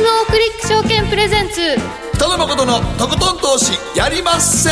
[0.00, 1.60] GMO クリック証券プレゼンツ。
[2.14, 4.70] 北野誠のとことん投資やりまっせ。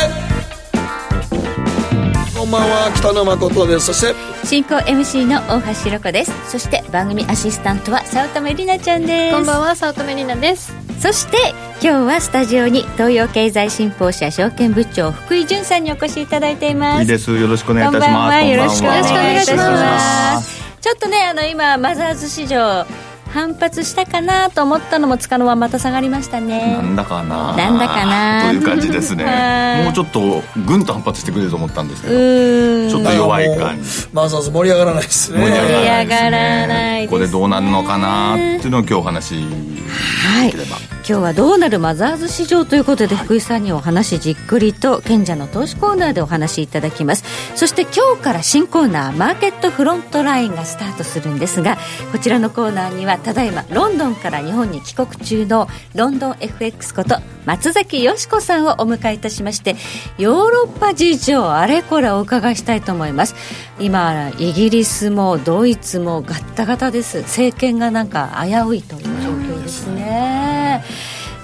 [2.34, 3.86] こんばんは北野誠です。
[3.86, 4.46] そして。
[4.46, 6.32] 進行 MC の大橋ろ子です。
[6.50, 9.36] そして番組アシスタントは早乙女里奈ちゃんです。
[9.36, 10.72] こんばんは早乙女里奈です。
[10.98, 11.36] そして
[11.82, 17.00] 今日はスタジオに東洋経済新報社証券部長福井潤さんにお越しいただいています。
[17.02, 17.36] いいです。
[17.36, 18.06] よろしくお願いいたします。
[18.06, 18.42] こんばんは。
[18.44, 20.58] よろしくお願いいたします。
[20.80, 22.86] ちょっとねあの今マザーズ市場
[23.32, 26.76] 反発したかなと思ったのもつかの間また下がりましたね。
[26.76, 27.56] なんだかな。
[27.56, 28.50] なんだかな。
[28.50, 29.24] という感じですね。
[29.28, 29.84] はい。
[29.84, 34.08] もうちょっとぐんと反発してくれると思ったんですけうどちょっと弱い感じ。
[34.12, 35.40] マザーズ盛り上がらないですね。
[35.40, 35.64] 盛り上が
[36.04, 37.08] がららないね。
[37.08, 40.76] これどうなるのかなっていうのを今日お話しはいできれば、
[41.08, 47.24] 今日はどうなるマザーズ市場ということで、福井さんにお話じっくりと賢者の投資コーナーでお話しいただきます。
[47.56, 51.78] そして今日から新コーナーマーケットフロントラインがスタートするんですが
[52.12, 59.76] こちらのコーナーにはただいまロンドンから日本に帰国中のロンドン FX こと松崎よし子さんをお迎えいたしまして
[60.18, 63.34] ヨーロッパ事情あれこれお伺いしたいと思います。
[63.80, 67.22] 今イギリスもドイツもガッタガタです。
[67.22, 70.47] 政権がなんか危ういという状況ですね。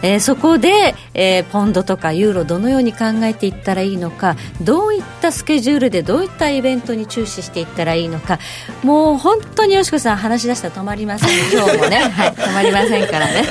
[0.02, 8.38] えーそこで、えーポンドとかユーロどのように考えていったらいいのかどういったスケジュールでどういったイベントに注視していったらいいのか
[8.82, 11.30] もう本当によしこさん話し出したら止まりません。
[11.52, 13.44] 今日もね、はい、止まりませんからね。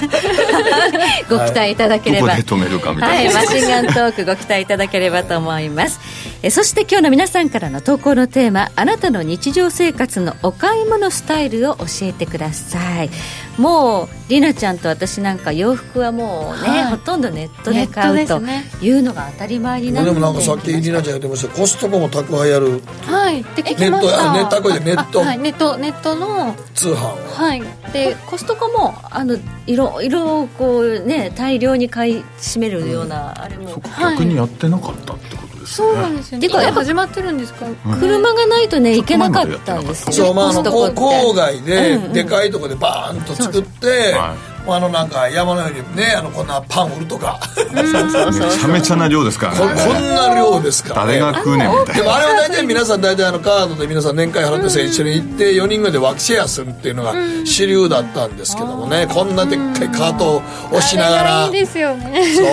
[1.30, 6.00] ご期待いただければ、はいい、な、マシンガントークご期待いただければと思います
[6.45, 13.09] えそして今日の皆さんからの投稿のテーマあなたの日常生活のお買い物スタイルを教えてください。
[13.58, 16.91] もうりなちゃんと私なんか洋服はもうね、はい。
[16.91, 18.41] ほとんどネットで買うと
[18.81, 20.09] いうのが当たり前になって。
[20.09, 21.55] でもなんかさっきりなちゃん言ってました。
[21.55, 22.81] コストコも宅配やる。
[23.03, 23.41] はい。
[23.41, 24.33] で聞きました。
[24.33, 25.21] ネットあネットこれでネット。
[25.21, 25.38] あはい。
[25.38, 27.64] ネットネットの通販ははい。
[27.94, 33.82] でコストコもあのいろいろこうね大量に買い占めるような、あれも。
[33.87, 35.52] はい逆にやってなかったってこと？
[35.64, 36.48] ですそうねなんですよね。
[36.48, 37.66] てかやっぱ今始まってるんですか？
[38.00, 44.36] 車がないとね行けなかったんですよそうまああの郊外ででかいとこでバーンと作っては
[44.66, 47.40] あのなんか山のようにねあのこんなパン売るとか。
[47.74, 49.74] めちゃめちゃな量ですからこね。
[49.74, 51.20] こんな量ですからね。
[51.20, 51.94] 誰が食うねんみたいな。
[51.96, 57.14] でもあれは大体皆さん大体あのカードで皆さん年会払ってさ一緒に行って4人ぐらいでワクシェアするっていうのが
[57.46, 60.42] 主流だったんですけどもねこんなでっかいカートを
[60.72, 61.45] 押しながら。
[61.45, 62.24] いいですよね。
[62.36, 62.48] そう。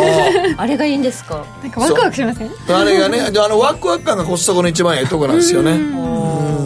[0.56, 1.44] あれがいいんですか？
[1.62, 2.50] なんかワクワクしません？
[2.68, 5.78] あれがねであのワクワク感がコストコの一番ええとこなんですよね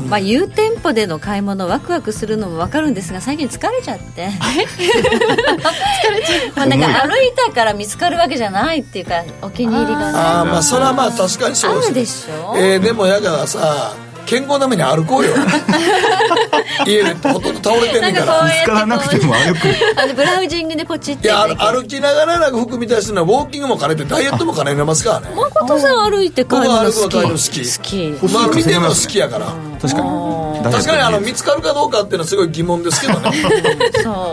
[0.08, 4.28] まあ、有店舗での買い物ワクワクするのも分かるんですが最近疲れちゃって。
[4.38, 10.18] 疲れちゃう、まあ、なんか歩いたから見つかるわけじゃないっていうかお気に入りがね。
[10.18, 12.54] ああまあそれはまあ確かにそうですあるでしょ？
[12.56, 13.94] えーでもやからさ
[14.26, 15.32] 健康のために歩こうよ。
[16.86, 18.42] 家でほとんど倒れてんねんから。
[18.44, 19.68] 見つからなくても歩く。
[19.96, 25.28] あのブラウジングでポチっていや歩きながらなんか服見たりするのはウォーキングも兼ねてダイエットも兼ねれますからね。
[25.36, 26.94] 誠さん歩いて買い物好き？
[27.02, 28.18] 僕は歩くの好き。
[28.18, 28.32] 好き。
[28.34, 29.46] まあ見てるの好きやから
[29.88, 30.34] 確かに。
[30.72, 33.30] 確かにあの見つかるかどうかっていうのはすごい疑問ですけどね。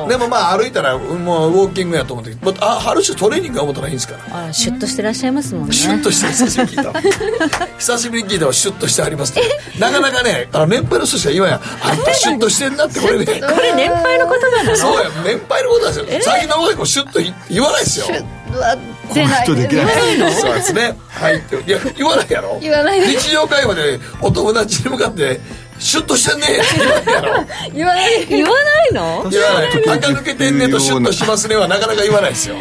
[0.08, 4.38] でもまあ歩いたらもうウォーキングやと思ってまあある種トレーニングが思ったらいいんですから。
[4.38, 5.74] あらシュッとしてらっしゃいますもんね。
[5.74, 7.66] シュッとして久しぶりに聞いた。
[7.78, 11.58] 久しぶりに聞いたらシュッとしてありますってなかなかねあの年配の人しか言わんや。
[11.58, 13.26] んあんたシュッとしてんなってこれね。
[13.42, 14.76] これ年配のことなの？
[14.76, 16.22] そうや年配のことなんですよ。
[16.22, 18.06] 最近の若い子シュッと言言わないですよ
[19.14, 19.84] この人できな
[20.30, 20.34] い。
[20.34, 20.98] そうですね。
[21.10, 21.36] はい。
[21.38, 22.58] っていや言わないやろ。
[22.62, 25.40] 言わない日常会話でお友達に向かって
[25.82, 26.48] シュッとしてんね
[27.74, 28.26] 言わない。
[28.28, 29.28] 言わないの？
[29.30, 32.56] 言わない垢抜けてんねとシュッとしますねはなかなか言わないですよ。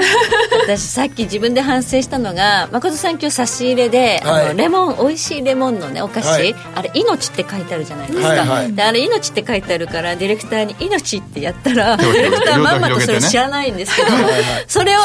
[0.64, 4.44] 私さっき自分で反省したのが誠さん今日差し入れで、はい。
[4.47, 6.54] あのレモン美味しいレモンのねお菓子、はい。
[6.75, 8.72] あれ「命」って書いてあるじゃないですか、はいはい。
[8.72, 14.25] であれ「命」って書いてあるからディレクターに「命」ってやったら デをィレクターまんまとそれ知らないんですけどはい
[14.66, 15.00] それを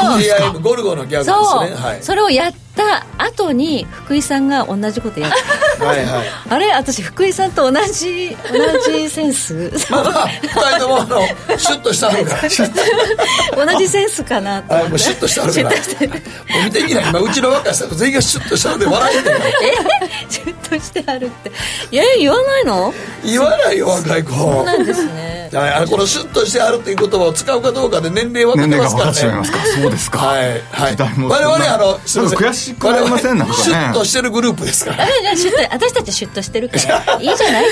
[0.62, 1.98] ゴルゴのギャグですそう、ねはい。
[2.02, 6.28] それをやった後に福井さんが同じことやってはいはい。
[6.50, 9.72] あれ私福井さんと同じ同じセンス。
[9.90, 11.22] まあまあ二人ともあの
[11.58, 12.42] シュッとしてあるから。
[13.66, 14.74] 同じセンスかなと。
[14.74, 15.70] はいもうシュッとしてあるから。
[15.70, 15.74] も
[16.62, 17.02] う見てきな。
[17.02, 20.32] い今うちの若い人全員がシュッとしたので笑えてるえ？
[20.32, 21.52] シュッとしてあるって。
[21.92, 22.94] いや言わないの？
[23.24, 24.32] 言わないよ若い子。
[24.32, 25.50] そうなんですね。
[25.54, 29.42] はいあのこのシュッとしてあるっていう言葉を使うかどうかで年齢分かって年齢がますからね。
[29.42, 29.82] 分かってしまいますか。
[29.82, 30.18] そうですか。
[30.20, 30.92] はいはい。
[30.92, 35.06] 時代も我々あのすいません悔しくなりませんなんかねシュッとしてるグループですから。
[35.72, 37.26] 私たちシュッとしてるからい。
[37.26, 37.72] いじゃない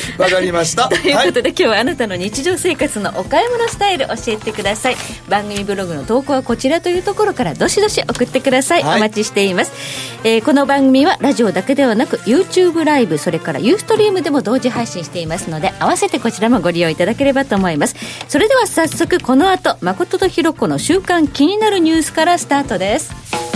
[0.00, 0.88] すかわかりました。
[0.88, 4.96] ということで、今日はあなたの日常生活のお買い物スタイル教えてください。
[5.28, 8.96] 番組ブログの投稿はこちらというところからどしどし送ってください、はい。
[8.98, 9.72] お待ちしています、
[10.24, 17.96] えーこの番組はラジオだけではなく YouTube ライブそれからユーストリームでも同時配信していますので合わせてこちらもご利用いただければと思います。
[18.28, 23.55] それでは早速この後誠とひろ子の週間気になるニュースからスタートです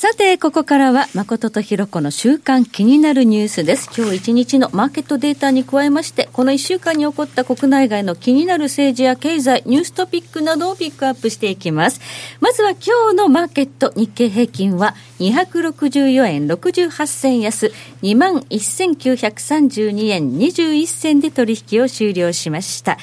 [0.00, 3.90] さて、ここからは、誠とひろ子の週間気になるニュースです。
[3.94, 12.00] 今日一日のマーケットデータに加えまして、この一週間に起こった国内外の気になる政治や経済、ニューストピックなどをピックアップしていきます。
[12.40, 17.70] まずは今日のマーケット、日経平均は264円68銭安、
[18.02, 22.96] 21,932円21銭で取引を終了しました。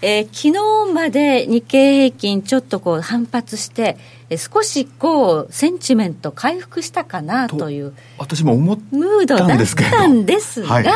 [0.00, 0.60] えー昨日
[0.94, 3.98] まで日経平均ちょっとこう反発して、
[4.36, 9.54] 少しこうセンチメント回復したかなという私も思っムードだった
[10.08, 10.84] んですが、はい。
[10.84, 10.94] 今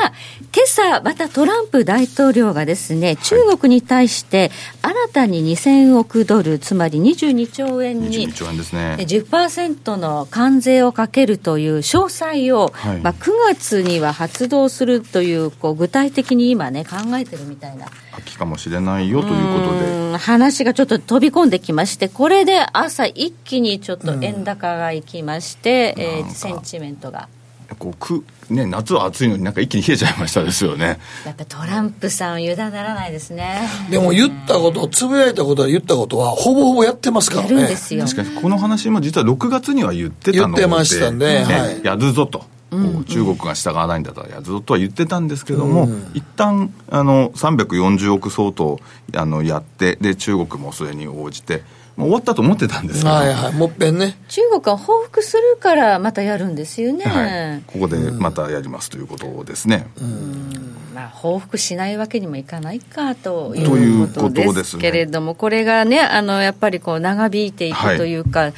[0.64, 4.50] 朝またトランプ大統領がですね、中国に対して
[4.82, 8.96] 新たに2000億ドル、つまり22兆円に22兆円ですね。
[9.00, 13.00] え10%の関税をかけるという詳細を、はい。
[13.00, 17.86] まあ、9月には発動するというこう具体的に今ね考えてるみたいな。
[18.16, 19.86] 秋かもしれないよということで。
[19.86, 26.34] うん話がちょっと飛び込んできましてこれで朝一気にちょっと円高がいきまして、えーなんか。
[26.34, 27.28] センチメントが。
[27.78, 30.98] こうく、ね、夏は暑いのになんか一気に冷えちゃいましたですよね。
[31.24, 33.68] やっぱトランプさん油断ならないですね。
[33.90, 38.04] でも言ったことつぶやいたことは言ったことはほぼほぼやってますからやねるんですよ。
[38.04, 41.84] 確かにこの話も実は6月には言ってたので言ってましたねはい。
[41.84, 42.46] やるぞと、こ
[43.00, 48.78] う中国が従わないんだったらやるぞとは言ってたんですけども、一旦あの340億相当
[49.16, 51.62] あのやってで中国もそれに応じて
[51.96, 54.16] 終わったと思ってたんですけど、はいはいもっぺんね。
[54.28, 59.86] 中国は報復するからまたやるんですよね、はい、ここでまたやりますということですね、
[60.94, 68.52] まあ、報復しないわけにもいかないかとといういうことですけれども、これがね、あのやっぱりこう長引いていはいくというか、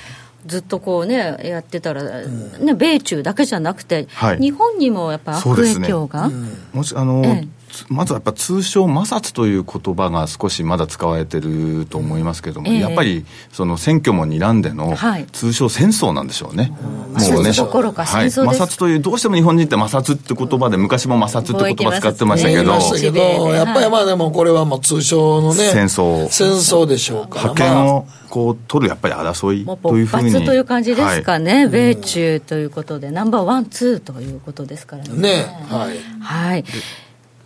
[0.46, 4.38] ずっとこうね、やってたら、ね、米中だけじゃなくて、はい。
[4.38, 5.88] 日本にもやっぱ悪影そうですね。
[5.88, 6.30] 響が、
[6.72, 7.48] もしあの、ええ。
[7.55, 7.55] つ
[7.88, 12.80] まずはやっぱ通称摩擦という言葉が少しまだ使われてると思いますけども、ええ。
[12.80, 15.26] やっぱりその選挙も睨んでのはい。
[15.32, 16.72] 通称戦争なんでしょうね、
[17.18, 23.52] 摩擦どころかはい、摩擦というどうしても日本人って摩擦って言葉で昔も摩擦って言葉使ってましたけど、言いましたけど、はい。
[23.54, 26.28] やっぱりまあでもこれはもう通称のね戦争。
[26.30, 27.36] 戦争でしょうか。
[27.36, 31.42] ら覇権をこう取るやっぱり争いというふうに発という感じですかはい。
[31.42, 35.10] ね、米中ということで、ナンバーワン、ツーということですからね。
[35.16, 35.96] ねはい。
[36.20, 36.64] はい。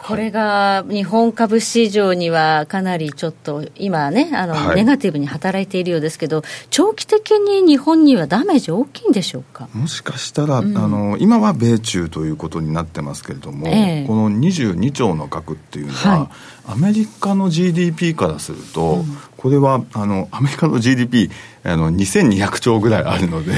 [0.02, 4.76] これが日本株市場にはかなりちょっと今ね、あの、はい。
[4.76, 9.68] ネガティブに働いているようですけど、長期的に日本にはダメージ大きいんでしょうか？
[9.74, 14.06] もしかしたら、あの今は米中ということになってますけれども、ええ。
[14.06, 16.72] この22兆の額っていうのは、はい。
[16.72, 19.04] アメリカの GDP からすると、
[19.36, 21.30] これはあのアメリカの GDP
[21.62, 23.52] あの2200兆ぐらいあるので、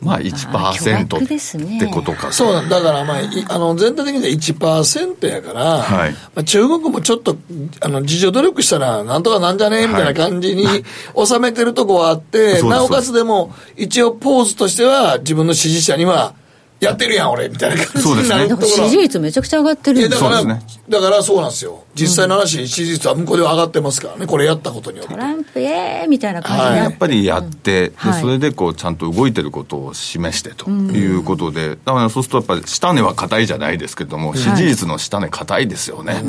[0.00, 1.64] まあ巨額ですね。
[1.64, 2.26] 1%ってことか。
[2.26, 6.12] とそうなんだからまあいあの全体的には1%やから、はい。
[6.12, 7.36] まあ、中国もちょっと
[7.80, 9.82] あの自助努力したらなんとかなんじゃね？
[9.82, 10.66] えみたいな感じに
[11.24, 16.34] 収めてるとこはあって、なおかつでも一応ポーズとしては自分の支持者には
[16.80, 21.85] やってるやん俺みたいな感じになるところだから支持率めちゃくちゃ上がってるだから、そうですだからそうなんですよ。
[21.96, 25.14] 実際の話、支持率は向こうでは上がってますからね、これやったことによって。
[25.14, 25.18] ト。
[25.18, 26.76] ランプイエーイみたいな感じはい。
[26.76, 28.12] やっぱりやって、はい。
[28.14, 36.22] でそれでこうちゃんと動いてることを示してということで、だからそうするとやっぱり下値は硬いじゃないですけども、支持率の下値硬いですよね。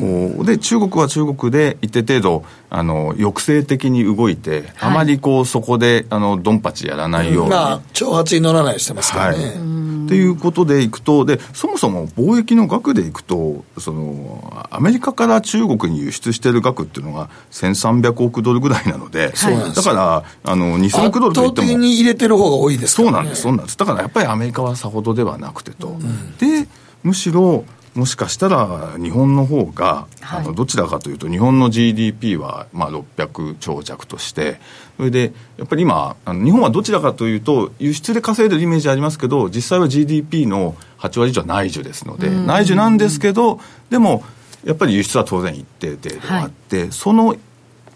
[0.00, 4.64] こうで中国は中国で一定程度あの抑制的に動いて、はい。
[4.80, 7.50] あまりこうそこであのドンパチやらないように。
[7.50, 9.76] まあ、挑発に乗らないようにしてますからね。
[10.06, 21.76] っていうことでいくとで、そもそも貿易の額でいくとその、アメリカから中国に輸出している額っていうのが1300億ドルぐらいなので、そうなんですだからあの2000圧億ドルといっても。
[21.76, 23.06] に入れてる方が多いですね。
[23.06, 23.76] そうなんです、そうなんです。
[23.76, 25.96] だからやっぱりアメリカはさほどではなくてと。
[26.38, 26.68] で、
[27.02, 27.64] むしろ、
[27.96, 34.58] もしかしたら日本の方が、はいあのどちらかというと日本の GDP はまあ600兆弱として
[34.96, 44.24] それでやっぱり今あの日本はどちらかというと輸出で稼いでるイメージありますけど実際は GDP の8割以上は内需ですので、内需なんですけどでも
[44.66, 47.36] やっぱり輸出は当然一定程度あって、はい、その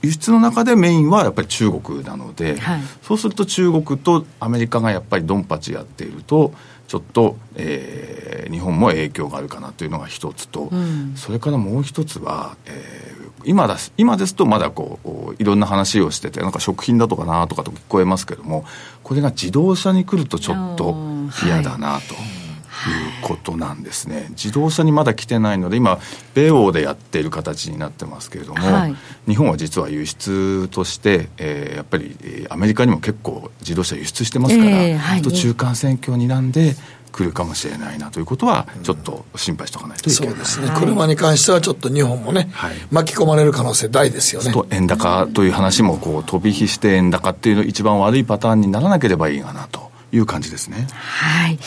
[0.02, 6.54] 輸出の中でメインはやっぱり中国なので、はい、そうすると中国とアメリカがやっぱりドンパチやっていると
[6.86, 18.64] ちょっと、えー、日本も影響があるかなというのが一つと、うん、それからもう一つは、えー、今だ今ですとまだこういろんな話をしててなんか食品だとかなとかと聞こえますけども
[19.02, 20.96] これが自動車に来るとちょっと
[21.44, 22.39] 嫌だなと。
[22.88, 25.98] いうことなんですね、自動車にまだ来てないので、今、
[26.34, 28.96] 米欧でやっている形になってますけれども、はい、
[29.26, 36.76] 日本は実は輸出として、えー、やっぱりアメリカにも結構、自動車輸出してますから、えーはい、と中間選挙になんで、
[37.10, 44.52] 来るかもしれないなということは、ちょっと心配しておかないといけない、そうですね、はい、車に関してはちょっと日本もね、はい、巻き込まれる可能性大ですよね。
[44.52, 50.86] と円高という話もこう飛び火して円高っていうの一番悪いパターンにならなければいいかなという感じですね。
[50.92, 51.58] はい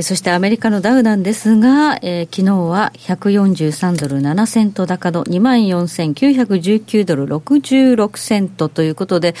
[0.00, 9.34] そしてアメリカのダウなんですが、えー、昨日は143ドル7セント高の24,919ドル66セントということで、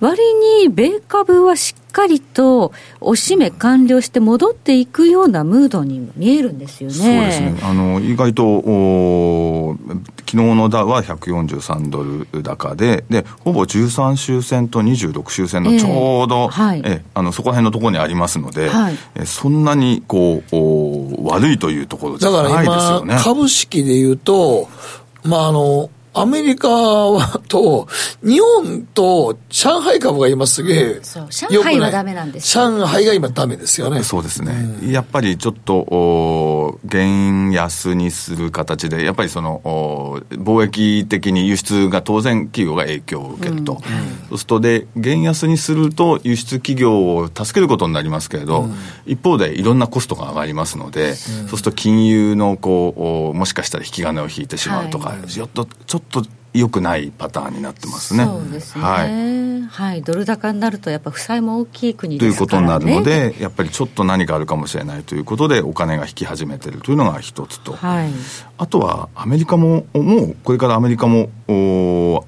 [0.00, 0.22] 割
[0.62, 6.94] に米株はしっかりとおしめ完了して戻っていくようなムードに見えるんですよね。
[6.94, 7.58] そうですね。
[7.62, 9.76] あの、意外と、お
[10.26, 22.66] 昨日のダウは143ドル高で、で、ほぼ13周線と26周線のちょうど、えーはい、えあの、そこら辺のところにありますので、はい、えそんなに、こう、お悪いというところじゃないですよね。
[22.66, 24.68] だから今、株式でいうと、
[25.24, 26.68] まあ、あの、アメリカ
[27.48, 27.86] と、
[28.22, 31.00] 日本と上海株が今すげえ、
[31.48, 32.52] 上海はダメなんです。
[32.52, 34.02] 上海が今ダメですよね。
[34.02, 34.52] そうですね。
[34.82, 43.74] うん、やっぱりちょっと、お減安にする形で、やっぱりその、お貿易的に輸出が当然企業が影響を受けると。
[43.74, 43.78] うん、
[44.30, 48.74] そうすると、で、減安にすると輸出企業を助けることになりますけれど、うん、
[49.06, 55.99] 一方でいろんなコストが上がりますので、そうすると金融のこう、もしかしたら引き金を引いてしまうとか、はい、ちょっと、ちょっと
[56.52, 58.24] 良くないパターンになってますね。
[58.24, 58.84] そうですね。
[58.84, 59.50] はい。
[59.70, 68.10] はい、ドル高になると、やっぱ負債も大きい国ですから、ね、ということになるので、やっぱりちょっと何かあるかもしれないということで、お金が引き始めてるというのが一つと、はい、
[68.58, 71.30] あとはアメリカも、もうこれからアメリカも、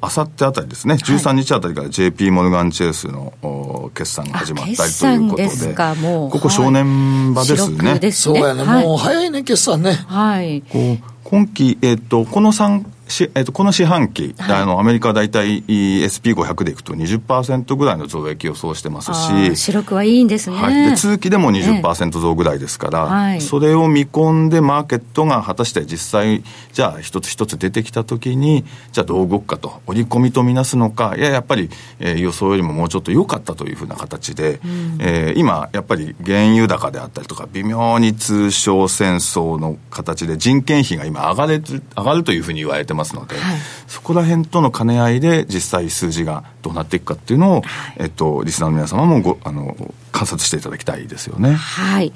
[0.01, 5.75] あさってあたりですね、13日あたりから JP モルガン・チェイスのお決算が始まったりということで、
[6.31, 7.99] ここ正念場ですね。
[7.99, 8.39] ですね。
[8.39, 9.95] そうやね、もう早いね、決算ね。
[10.07, 10.63] はい。
[10.63, 19.53] こう今期、えっ、ー、と、この3し、えー、とこの四半期、はい、あのアメリカは大体 SP500 でいくと20%ぐらいの増益予想してますし、は
[20.05, 26.43] いいんですね、はい、で通期でも20%増ぐらいですから、はい、それを見込んで、マーケットが果たして実際、
[26.73, 47.63] じゃあ、一つ一つ出てきたときに、じゃあどう動くかと、織り込みとみなすのか、いや、やっぱり、えー、予想よりももうちょっと良かったというふうな形で、うん、えー、今、やっぱり原油高であったりとか、微妙に通商戦争の形で、人件費が今上がれ上がるというふうに言われてますので、はい、そこら辺との兼ね合いで、実際数字がどうなっていくかっていうのを、
[47.97, 49.77] えっと、リスナーの皆様もごあの
[50.13, 51.55] 観察していただきたいですよね。
[51.55, 52.13] はい。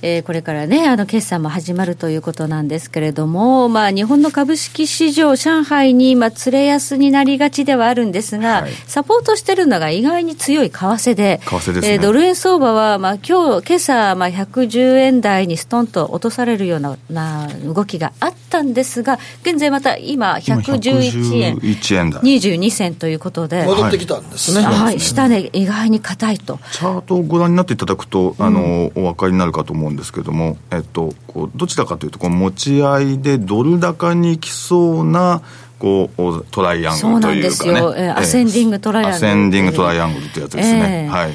[0.00, 21.58] えー、これからね、あの決算も始まるということなんですけれども、まあ、日本の株式市場、上海に今、連れ安になりがちではあるんですが、はい、サポートしてるのが意外に強い為替で、為替ですね、えー、ドル円相場は、まあ今日今朝まあ110円台にストンと落とされるようなな動きがあったんですが、現在また今、111円。
[21.58, 26.60] 円22銭ということで、戻ってきたんですね、はい、下値、意外に硬いと。
[26.72, 35.42] チャートをご覧になっていただくと、あの、うん、お分かりになるかと思うんですけれども、えっと、こうどちらかというとこう持ち合いでドル高にいきそうな
[35.78, 37.78] こうトライアングルというかね。
[37.78, 39.16] そうえー、アセンディングトライアングル。
[39.16, 41.34] アセンディングトライアングルってやつですね、えー、はい。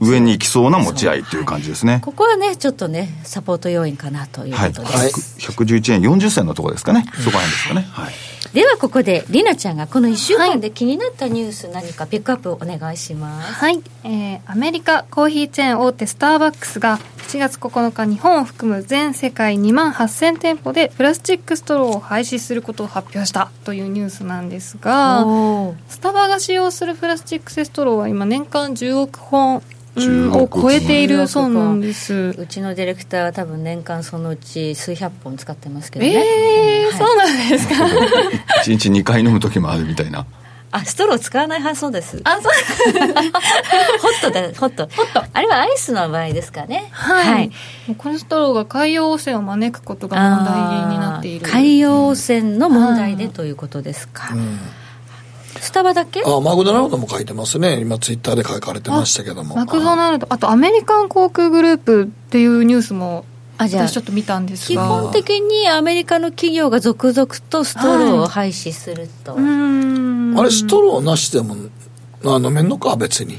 [0.00, 5.10] 上に行きそうな持ち合いという感じですね、はい、ここはねちょっとねサポート要因かなということです、はい、
[5.54, 7.82] 111円40銭のところですかね、そこら辺ですかね。
[7.82, 13.52] はいではここでりなちゃんがこの1週間で気になったニュース何かピックアップお願いします。
[13.52, 25.24] はい、えー、アメリカコーヒーチェーン大手スターバックスが7月9日日本を含む全世界2万8000店舗でプラスチックストローを廃止することを発表したというニュースなんですが
[25.88, 29.62] スタバが使用するプラスチック製ストローは今年間10億本
[29.98, 32.34] を超えているそうなんです。
[32.38, 36.12] うちのディレクターは多分年間そのうち数百本使ってますけどね。
[36.12, 37.74] ええーはい、そうなんですか？
[38.64, 40.26] 1日2回飲む時もあるみたいな。
[40.72, 42.20] あストロー使わない派そうです。
[42.24, 42.52] あそう。
[44.02, 44.88] ホットでホット。
[44.94, 45.24] ホット。
[45.32, 46.88] あれはアイスの場合ですかね。
[46.90, 47.50] はい、はい、
[47.96, 51.46] このストローが海洋汚染を招くことが問題になっている。
[51.48, 54.58] 海洋汚染の問題でということですか、うん
[55.60, 56.22] スタバだけ？
[56.24, 57.80] あマクドナルドも書いてますね。
[57.80, 59.56] 今ツイッターで書かれてましたけども。
[59.56, 60.26] マクドナルド。
[60.30, 63.24] あとアメリカン航空グループっていうニュースも
[63.58, 64.82] あじゃあ私ちょっと見たんですが。
[64.82, 71.56] 基本的にアメリカの企業が続々とストローを廃止すると、はい、あれストローなしでも
[72.24, 73.38] あ飲めんのか別に？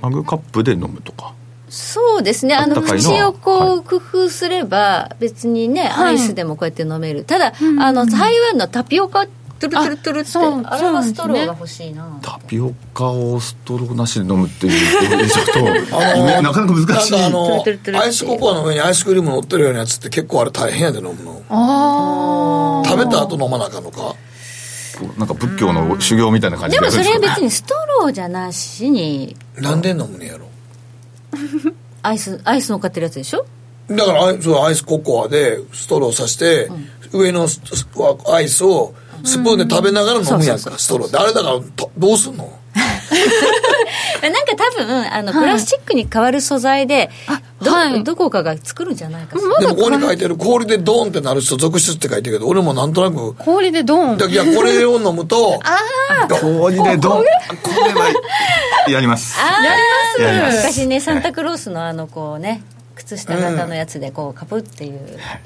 [0.00, 1.34] マグカップで飲むとか。
[1.70, 2.54] そうですね。
[2.54, 7.24] あの口をこう工夫すれば別にね、はい、アイスでもこうやって飲める。
[7.24, 9.26] ただ、あの台湾のタピオカ
[9.68, 24.14] トゥルトゥルトゥルってあれはストローが欲しいな、タピオカをストローなしで飲むっていうちょっとあのなかなか難しいアイスココアの上にアイスクリーム乗ってるようなやつって結構あれ大変やで飲むのああ食べた後飲まなあかんのか
[25.18, 30.48] なんか仏教の修行みたいな感じでもそれは別にストローじゃなしになんで飲むねやろ
[32.02, 33.46] アイスアイス乗っかってるやつでしょ
[33.88, 36.66] だからアイそうアイスココアでストローさして、
[37.12, 37.46] うん、上の
[38.32, 38.94] アイスを
[39.24, 41.18] スプーンで食べながら飲むやんか、ストローで。
[41.18, 41.60] あれだから
[41.98, 42.50] どうすんの？
[44.22, 47.10] なんか多分あの、プラスチックに変わる素材で
[47.62, 49.38] ど,、はい、どこかが作るんじゃないか。
[49.60, 55.60] でもここに書いてる氷でドーンってなる人続出って書いてるけど俺もなんとなく氷でドーンいやこれを飲むと
[56.40, 57.24] 氷でドーンこ
[57.84, 57.92] れ？
[57.92, 58.12] は
[58.88, 59.36] やります。
[60.18, 60.56] やります。
[60.58, 62.62] 昔ねサンタクロースのあのこうね
[63.04, 65.00] 靴下型のやつでこうカプっていう、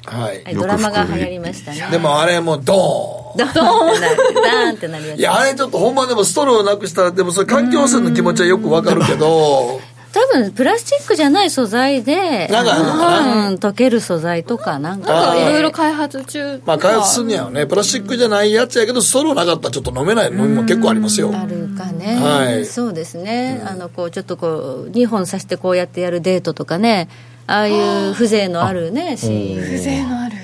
[0.05, 1.87] はい、ドラマが流行りましたね。
[1.91, 3.53] でもあれもドーン。
[3.53, 4.17] ドーンってなる。
[4.33, 5.19] ダーンってなるやつ。
[5.19, 9.81] いやあれちょっとほんまでもストローなくしたらでもそれ環境汚染の気持ちはよくわかるけど。
[10.11, 15.37] 多分プラスチックじゃない素材でなんかうん、溶ける素材とかなんか。
[15.37, 17.67] いろいろ開発中まあ開発するにはね。
[17.67, 21.31] プラスチックじゃないやつやけどストローなかったらちょっと飲めない飲みも結構ありますよ。
[21.35, 24.47] あるかね、はい、そうですね、あのこうちょっとこ
[24.87, 27.07] う2本刺してこうやってやるデートとかね
[27.51, 27.71] ああい
[28.09, 29.59] う風情のあるねシーン。
[29.59, 30.35] 風情のある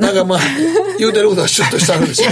[0.00, 0.38] なんかまあ
[0.98, 2.30] 言うてることはシュッとしたんですよ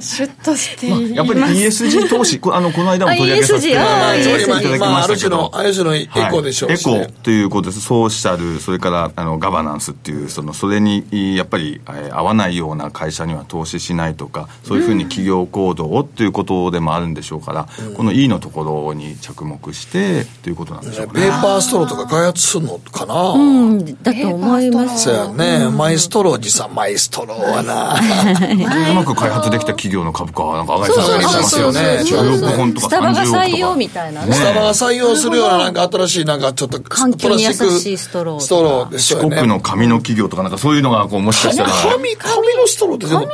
[0.00, 6.92] シュッとしてまあ、やっぱり ESG 投資あのこの間も取り上げさせていただきましたけど、まあ、ある種のある種のエコでしょうし、ね。
[6.92, 7.80] はい、エコということです。
[7.80, 25.04] ソーシャルそれからあのガバナンスっていうそのそれにやっぱり、えー、合わないような会社には投資しないとかそういうふうに企業行動をっていうことでもあるんでしょうから、うん、この E のところに着目してということなんでしょうか、ね、ペーパーストローとか開発するのかな、うん、だと思います。
[25.04, 27.94] そうやね、マイストロー持参マイストローはな。
[28.90, 32.04] うまく開発できた企業の株価はなんか上がり下がりしますよね。
[32.04, 34.32] スタバが採用みたいなね。
[34.32, 39.24] スタバが採用するようななんか新しいなんかちょっと環境に優しいストローストローですよね。
[39.30, 41.70] 四国の紙の企業とかなんかそういうのがこうもしかしたら。
[41.70, 43.26] 紙紙のストローってでも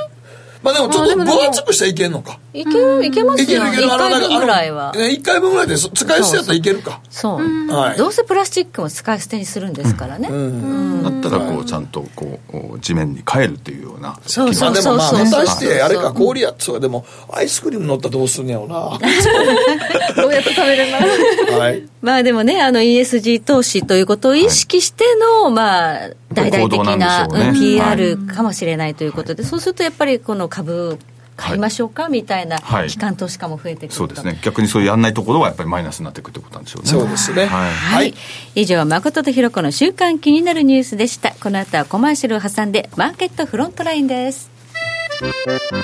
[0.62, 2.38] まあでもちょっと分厚くしたらいけんのか。
[2.52, 3.44] いける、いけますよ。
[3.44, 3.88] いけるいける。
[3.88, 4.92] 1回分ぐらいは。
[4.94, 7.00] 1回分ぐらいで使い捨てやったらいけるか。
[7.08, 7.72] そう。
[7.72, 7.98] はい。
[7.98, 10.28] どうせプラスチックも使い捨てにするんですからね。
[11.02, 12.38] だったらこうちゃんとこ
[12.74, 14.18] う地面に帰るっていうような。
[14.26, 14.96] そうそうそう。
[14.96, 18.98] まあでもまあ果たしてあれか氷やそうでもアイスクリーム乗ったらどうすんねやろな。
[20.16, 20.98] どうやって食べれな
[21.58, 21.82] はい。
[22.02, 25.04] まあでもね、あの ESG 投資ということを意識して
[25.42, 30.98] の、まあ大々的な PR かもしれないということで、そうするとやっぱりこの株
[31.36, 34.38] 買いましょうか、はい、みたいな機関投資家も増えてくるそうですね。
[34.42, 37.46] 逆にそういうやんないところはやっぱりマイナスになっていくってことなんでしょうねそうですね。
[37.46, 38.14] はい、はい、
[38.54, 41.30] 以上誠とひろ子の週間気になるニュースでした。
[41.40, 44.50] この後はコマーシャルを挟んでマーケットフロントラインです。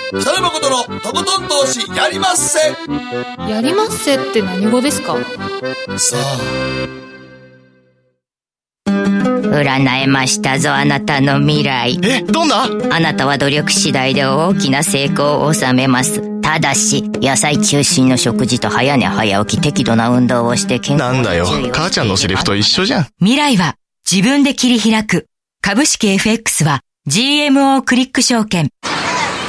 [0.08, 2.58] 北野誠のとことん投資やりまっせ。
[3.50, 5.16] やりまっせって何語ですか？
[5.98, 7.05] さあ
[9.26, 11.98] 占えましたぞあなたの未来。
[12.02, 12.64] えどんな？
[12.90, 16.22] あなたは努力次第で大きな成功を収めます。
[16.40, 21.46] ただし野菜中心の食事と早寝早起き適度な運動をして健康なんだよ。
[21.72, 23.06] 母ちゃんのセリフと一緒じゃん。
[23.18, 23.74] 未来は
[24.10, 25.26] 自分で切り開く。
[25.60, 28.68] 株式 FX は GMO クリック証券。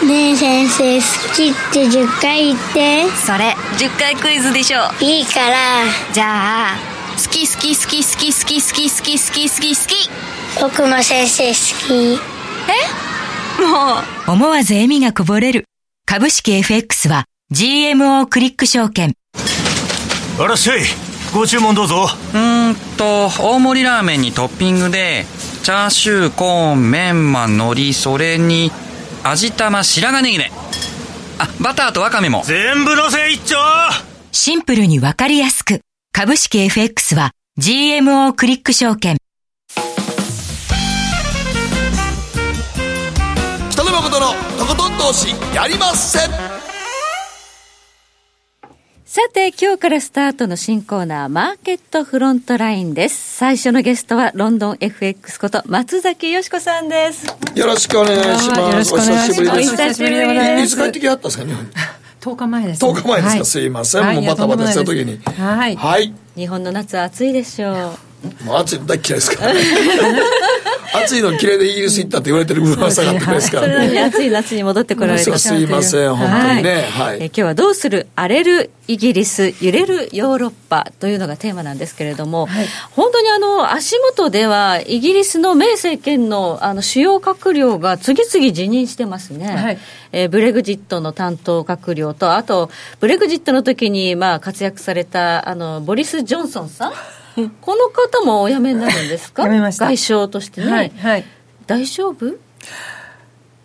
[0.03, 3.05] ねえ先生好きって10回言って。
[3.25, 5.55] それ10回クイズでしょいいから。
[6.13, 10.09] じゃあ好き好き好き好き好き好き好き好き好き好き
[10.61, 11.53] 僕も先生好
[11.87, 12.19] き。
[12.69, 13.61] え？
[13.61, 13.95] も
[14.27, 14.31] う。
[14.31, 15.65] 思わず笑みがこぼれる。
[16.05, 19.15] 株式 FX は GMO クリック証券。
[20.39, 20.81] あらっしゃい。
[21.33, 22.07] ご注文どうぞ。
[22.33, 25.25] うんと大盛りラーメンにトッピングで
[25.63, 28.71] チャーシューコーンメンマ海苔それに
[29.23, 30.51] 味玉白髪ネギね
[31.39, 32.43] あバターとワカメも。
[32.45, 33.57] 全部のせ一丁
[34.31, 35.81] シンプルにわかりやすく
[36.19, 39.17] 株式 FX は GMO クリック証券。
[43.69, 46.31] 北野誠のとことん投資やりません
[49.05, 53.37] さて、今日からスタートの新コーナー、マーケットフロントラインです。
[53.37, 57.27] 最初のゲストは、ロンドン FX こと、松崎よしこさんです。
[57.53, 58.91] よろしくお願いします。
[58.95, 59.73] お久しぶりです。
[59.73, 60.65] お久しぶりでございます。
[60.65, 61.67] いつ帰ってきはったんですか、日本
[62.31, 65.19] 10日前です、ね、10日前ですか、はい、すいません、はい、もうバタバタした時に。
[65.19, 68.06] はい、はい、日本の夏暑いでしょう
[68.49, 69.59] 暑いの大嫌いですから、ね、
[71.03, 74.01] 暑いの嫌いでイギリス行ったって言われてる噂があってですから それなのにね。
[74.03, 77.17] 暑い夏に戻ってこられてしまうというすいません本当にねはい。
[77.21, 78.07] え今日はどうする？
[78.15, 82.47] 荒れるイギリス揺れるヨーロッパというのがテーマなんですけれども、
[82.91, 89.77] 本当にあの足元ではイギリスのメイ政権のあの主要閣僚が次々辞任してますね、はい。
[90.13, 96.93] えーブレグジットの担当閣僚とあとブレグジットの時にまあ活躍されたあのボリス・ジョンソンさん
[97.61, 99.43] この方もお辞めになるんですか？
[99.43, 99.85] 辞めました。
[99.85, 101.25] 外相としてね、はいはい。
[101.65, 102.35] 大丈夫？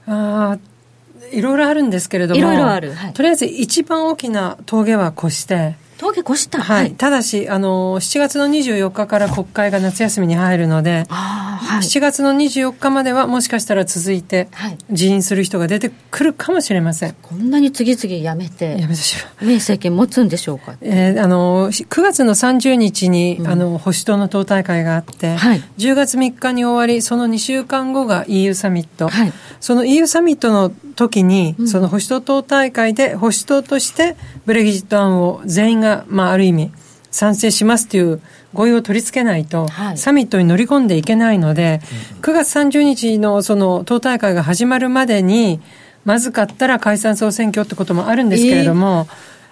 [0.07, 2.93] あーいろいろあるんですけれどもいろいろある。
[2.93, 3.13] はい。
[3.13, 5.77] とりあえず一番大きな峠は越して。
[5.99, 6.61] 峠越した？
[6.61, 11.81] はい、ただしあの7月の24日から国会が夏休みに入るので、あーはい。
[11.81, 14.79] 7月の24日まではもしかしたら続いてはい。
[14.91, 17.15] 辞任する人が出てくるかもしれません。
[17.23, 19.47] こんなに次々辞めてやめてしまう。
[19.51, 20.77] 明政権持つんでしょうか？
[20.81, 25.63] えーあの9月の30日に、あの保守党の党大会があって、はい。
[25.79, 29.33] 10月3日に終わりその2週間後が EU サミット、はい。
[29.61, 36.71] その EU サミットの時に、その保守党党大会で保守党としてブレギジット案を全員が、まあ、ある意味
[37.11, 38.21] 賛成しますという
[38.55, 39.99] 合意を取り付けないと、はい。
[39.99, 41.81] サミットに乗り込んでいけないので、
[42.21, 45.61] 9月30日のその党大会が始まるまでに
[46.05, 49.07] まずかったら解散総選挙ってこともあるんですけれども、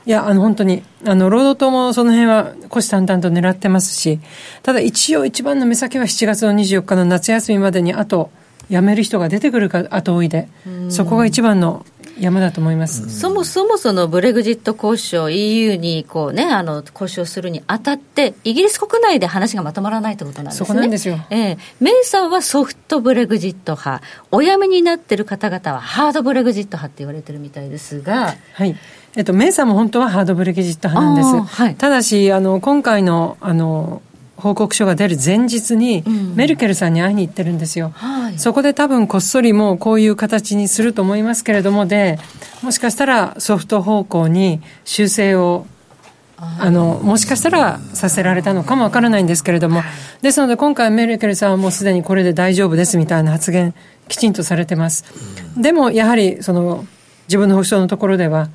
[0.07, 4.19] いや、あの、本当に、あの、労働党もその辺は虎視眈々と狙ってますし、
[4.63, 8.31] ただ一応一番の目先は7月の24日の夏休みまでにあと、
[8.69, 10.49] 辞める人が出てくるか後追いで、
[10.89, 11.85] そこが一番の
[12.19, 13.09] 山だと思います。
[13.11, 20.59] そもそもそのブレグジット交渉 EU にこうねあの交渉するにあたってイギリス国内で話がまとまらないってことなんですね。
[20.59, 21.19] そこなんですよ。
[21.31, 21.59] ええ。
[21.81, 24.05] メイさんはソフトブレグジット派。
[24.31, 28.35] お辞めになってる方々はハードブレグジット派って言われてるみたいですが。
[28.53, 28.77] はい。
[29.17, 31.57] えっと、メイさんも本当はハードブレギジット派なんです。
[31.57, 31.75] はい。
[31.75, 34.03] ただし、あの、今回の、あの、
[34.41, 36.03] 報告書が出る前日に、
[36.35, 37.93] メルケルさんに会いに行ってるんですよ。
[37.95, 38.39] はい。
[38.39, 42.19] そこで多分こっそりもうこういう形にすると思いますけれどもで、
[42.63, 45.67] もしかしたらソフト方向に修正を
[46.37, 49.83] あのもしかしたらさせられたのかもわからないんですけれども、
[50.23, 53.75] ですので今回メルケルさんはもうすでにこれで大丈夫ですみたいな発言
[54.09, 55.05] きちんとされてます。
[55.57, 56.87] でもやはりその
[57.29, 58.49] 自分の保守党のところでは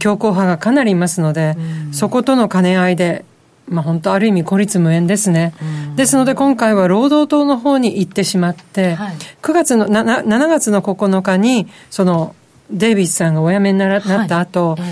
[0.00, 1.56] 強硬派がかなりいますので、
[1.92, 3.24] そことの兼ね合いで、
[3.68, 5.54] まあ本当ある意味孤立無縁ですね。
[5.96, 9.16] ですので今回は労働党の方に行ってしまって、はい。
[9.42, 12.34] 9月のなな7月の9日にその
[12.70, 14.84] デイビスさんがお辞めになった後、ええ。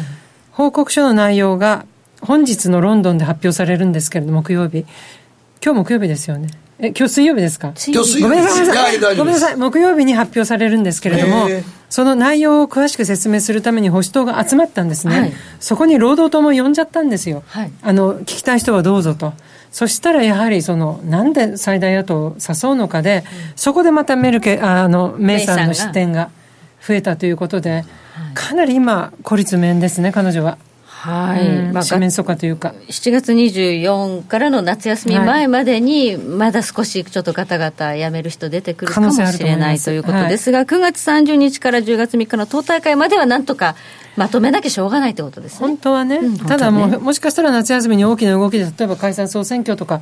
[0.52, 1.84] 報告書の内容が
[2.20, 4.86] 本日のロンドンで発表されるんですけれど木曜日。
[5.64, 7.68] 今日木曜日ですよねえ今日水曜日ですか？
[7.68, 8.28] 今日水曜日。
[8.28, 9.16] ごめんなさい。
[9.16, 9.56] ごめんなさい。
[9.56, 11.46] 木曜日に発表されるんですけれども
[11.88, 15.32] その内容を詳しく説明するために保守党が集まったんですね、はい。
[15.58, 17.72] そこに労働党も呼んじゃったんですよ、はい。
[17.82, 19.32] あの聞きたい人はどうぞと。
[19.70, 23.24] そしたらやはりそのなんで最大野党を誘うのかで、
[23.56, 26.30] そこでまたメルケああのメイさんの視点が。
[26.86, 27.84] 増えたということで、
[28.34, 30.56] かなり今孤立面ですね彼女は。
[31.06, 32.74] はい、まあ、面楚歌というか。
[32.88, 39.24] 7月24からの夏休み前までに、まだ少しちょっとガタガタやめる人出てくるかもしれ
[39.56, 43.76] ないと思いうことですが、9月30日から10月3日の党大会まではなんとか
[44.16, 45.68] まとめなきゃしょうがないってことですね。
[45.68, 46.38] 本当はね、うん。
[46.38, 50.00] ただもう、もしかしたら夏休みに大きな動きで、例えば解散総選挙とか、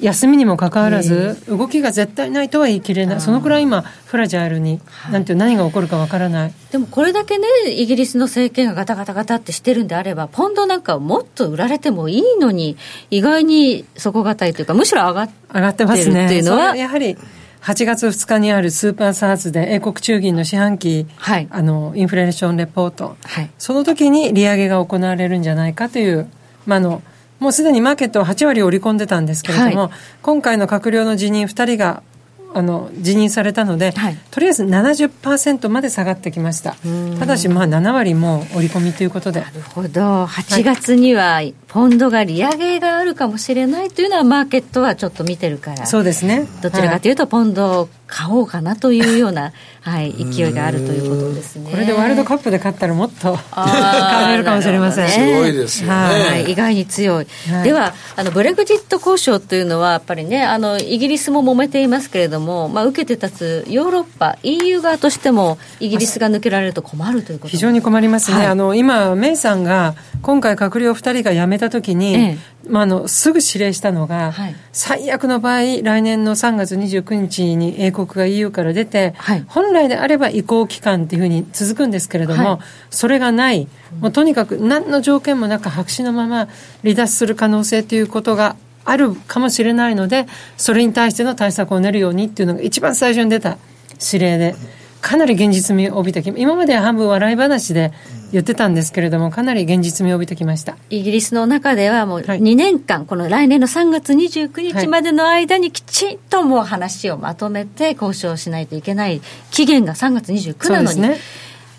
[0.00, 6.52] 休みにもかかわらず、動きが絶対ないとは言い切れない、そのくらい今、フラジャイルに、なんていう、何が起こるかわからない。
[6.70, 12.76] でもこれだけね、イギリスの政権がガタガタガタってしてるんであれば、ポンドなんかはもっと売られてもいいのに、
[13.10, 16.26] 意外に底堅いというか、むしろ上がって上がってまするね。
[16.26, 17.16] っていうのはそれやはり、
[17.62, 26.28] 8月2日にあるスーパーサーズで英国中銀の四半期、はいあのインフレーションレポート、はいその時に利上げが行われるんじゃないかという、
[26.66, 27.02] まあ、あの
[27.40, 29.90] もうすでにマーケットは8割織り込んでたんですけれども、はい。
[30.22, 32.02] 今回の閣僚の辞任2人が
[32.52, 34.18] あの辞任されたので、はい。
[34.30, 36.76] とりあえず70%まで下がってきました。
[37.18, 39.40] ただしまあ7割も織り込みということで。
[39.40, 46.46] なるほど、8月にはポンドが利上げがあるかもしれないというのは、マーケットはちょっと見てるから、そうですね。
[46.60, 51.70] どちらかというと、ポンドを買おうかなというような、 はい、勢いがあるということですね。
[51.70, 55.10] これでワールドカップで勝ったらもっと買われるかもしれません、ね。
[55.10, 55.94] すごいですよね。
[55.94, 57.64] はい、意外に強い、はい。
[57.64, 67.50] ではあのブレグジット交渉というのはやっぱりねあのイギリスも揉めていますけれども、まあ、受けて立つヨーロッパ EU 側としてもイギリスが抜けられると困るということ。
[67.50, 68.46] 非常に困りますね、はい。
[68.46, 72.38] あの今、メイさんが今回、閣僚2人が辞めたときに、ええ。
[72.68, 74.54] まあ、あのすぐ指令したのが、はい。
[74.72, 79.44] 最悪の場合、来年の3月29日に英国が EU から出て、はい。
[79.48, 82.58] 本来であれば移行期間っていうふうに続くんですけれども、はい。
[82.90, 83.68] それがない、
[84.00, 86.48] もうとにかく何の条件もなく白紙のまま
[86.82, 93.58] 離脱する可能性ということがあるかもしれないので、それに対しての対策を練るようにっていうのが一番最初に出た
[94.12, 94.54] 指令で、
[95.00, 97.92] かなり現実味を帯びてき今までは半分笑い話で
[98.32, 100.76] 言ってたんですけれども、かなり現実味を帯びてきました。
[100.88, 111.18] イギリスの中ではもう2年間、この来年の3月29日までの間にきちんともう話をまとめて交渉しないといけない期限が3月29なのに、ね、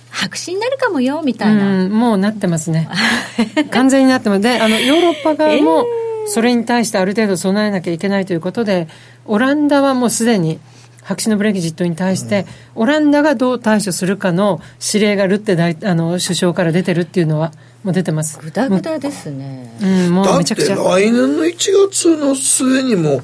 [0.09, 2.89] 白紙になるかもよみたいな、うん、もうなってますね。
[3.71, 4.41] 完全になってます。
[4.41, 5.85] であのヨーロッパ側も
[6.27, 8.87] それに対してある程度備えなきゃいけないということで
[9.25, 10.59] オランダはもうすでに
[11.11, 12.45] 白紙のブレグジットに対して、
[12.75, 14.61] オランダがどう対処するかの
[14.93, 17.51] 指令がルッテ大あの首相から出てるっていうのは
[17.83, 18.39] もう出てます。
[18.39, 20.75] ぐだぐだですね、うん、もうめちゃくちゃ。
[20.75, 21.55] 来年の1
[21.89, 23.21] 月の末にも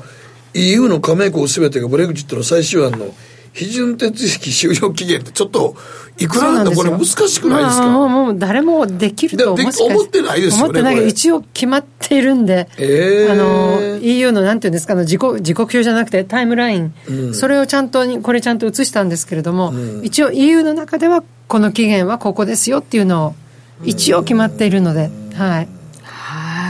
[0.54, 3.14] EU の加盟国すべてがブレグジットの最終案の
[3.54, 5.76] 批准手続き終了期限ってちょっと
[6.20, 9.64] いくらなんだこれ難しくないですか、まあ、もう誰もできると思
[10.04, 23.36] ってないですよね思ってないけど一応決まっているんで、えー、あの EU のなんていうんですか時刻時刻表じゃなくてタイムライン、うん、それをちゃんとこれちゃんと映したんですけれども、うん、一応 EU の中ではこの期限はここですよっていうのを
[23.84, 25.77] 一応決まっているので、はい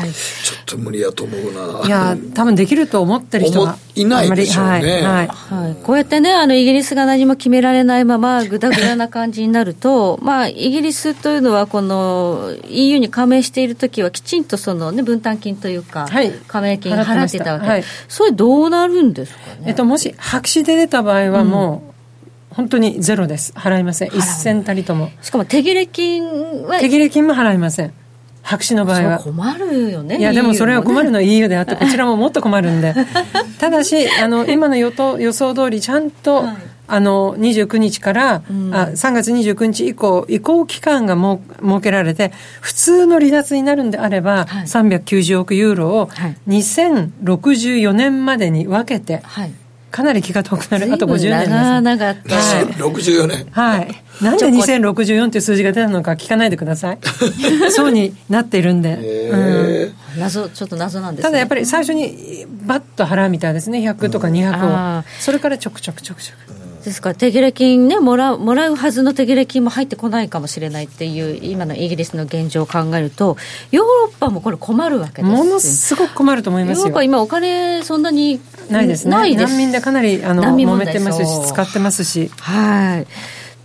[0.07, 0.15] はい。
[0.43, 1.85] ちょっと無理やと思うな。
[1.85, 21.97] いや多分できると思ってる人がいないでしょうね、はいはいはい、こうやってねあのイギリスが何も決められないままぐだぐだな感じになると まあイギリスというのはこの EU に加盟している時はきちんとその、ね、分担金というか、はい、加盟金払ってたわけ、はい、それどうなるんですかね、えっと、もし白紙で出た場合はもう、うん。
[22.49, 23.53] 本当にゼロです。
[23.55, 24.07] 払いません。
[24.07, 25.11] 一銭たりとも。
[25.21, 26.23] しかも手切れ金
[26.65, 27.93] は手切れ金も払いません
[28.47, 29.19] 白紙の場合は。
[29.19, 32.95] 困るよねいやでもそれは困るのは EU であってこちらももっと困るんで。
[33.59, 36.57] ただしあの今の予想予想通りちゃんと、はい。
[36.89, 42.31] あの29日から、うん、あ3月29日以降移行期間がも設けられて
[42.61, 46.07] 普通の離脱になるんであれば、はい、390億ユーロを
[46.47, 49.51] 2064年までに分けて、はい
[49.97, 50.93] かなり気が遠くなる。
[50.93, 53.47] あと50年です長々と、はい、64年。
[53.49, 54.03] はい。
[54.21, 56.99] なんで2064っていう数字が出たのか聞かないでください。
[57.71, 63.79] そうになっているんで、うん、謎ちょっと謎なんです、ね、ただやっぱり最初にバッと払うみたいですね。
[63.79, 73.35] 100とか200を、それからちょくちょくちょくちょくですから手切れ金ねもらうもらうはずの手切れ金も入ってこないかもしれないっていう今のイギリスの現状を考えると
[73.71, 76.83] ヨーロッパもこれ困るわけですものすごく困ると思いますよ。
[76.83, 79.35] ヨーロッパ今お金そんなにないですね。
[79.35, 82.31] 難民でかなりあの揉めてますし使ってますし。
[82.39, 83.07] はい。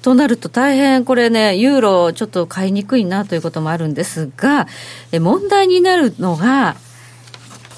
[0.03, 4.67] となると大変これね、ユーロちょっと買いにくいなということもあるんですが、
[5.13, 6.75] 問題になるのが、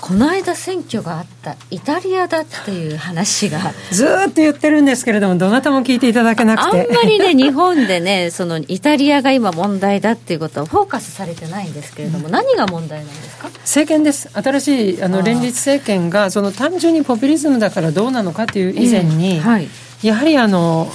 [0.05, 3.73] この間選挙があったイタリアだっていう話が。
[3.91, 6.83] ずっと言ってるんですけれどもどなたも聞いていただけなくて。
[6.83, 13.49] あんまりね 日本でねそのイタリアが今問題だっていうことはフォーカスされてないんですけれども、うん、何が問題なんですか？
[13.61, 14.29] 政権です。
[14.35, 19.69] 新しいあの連立政権がその単純にポピュリズムだからどうなのかという以前に、えーはい、
[20.03, 20.93] やはりあの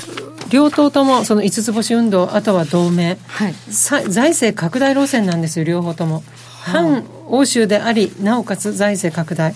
[0.51, 6.23] 両党ともその五つ星運動あとは同盟、はい、財政拡大路線なんですよ両方とも。
[6.61, 9.55] 反欧州でありなおかつ財政拡大。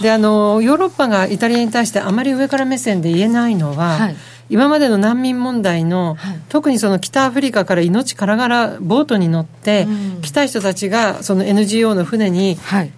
[0.00, 4.16] であのヨーロッパがイタリアに対してあまり上から目線で言えないのは、はい、
[4.48, 12.92] 今までの難民問題の、はい、特にその北アフリカから命からがらボートに乗って、うん、来た人たちがその NGO の船に、はい。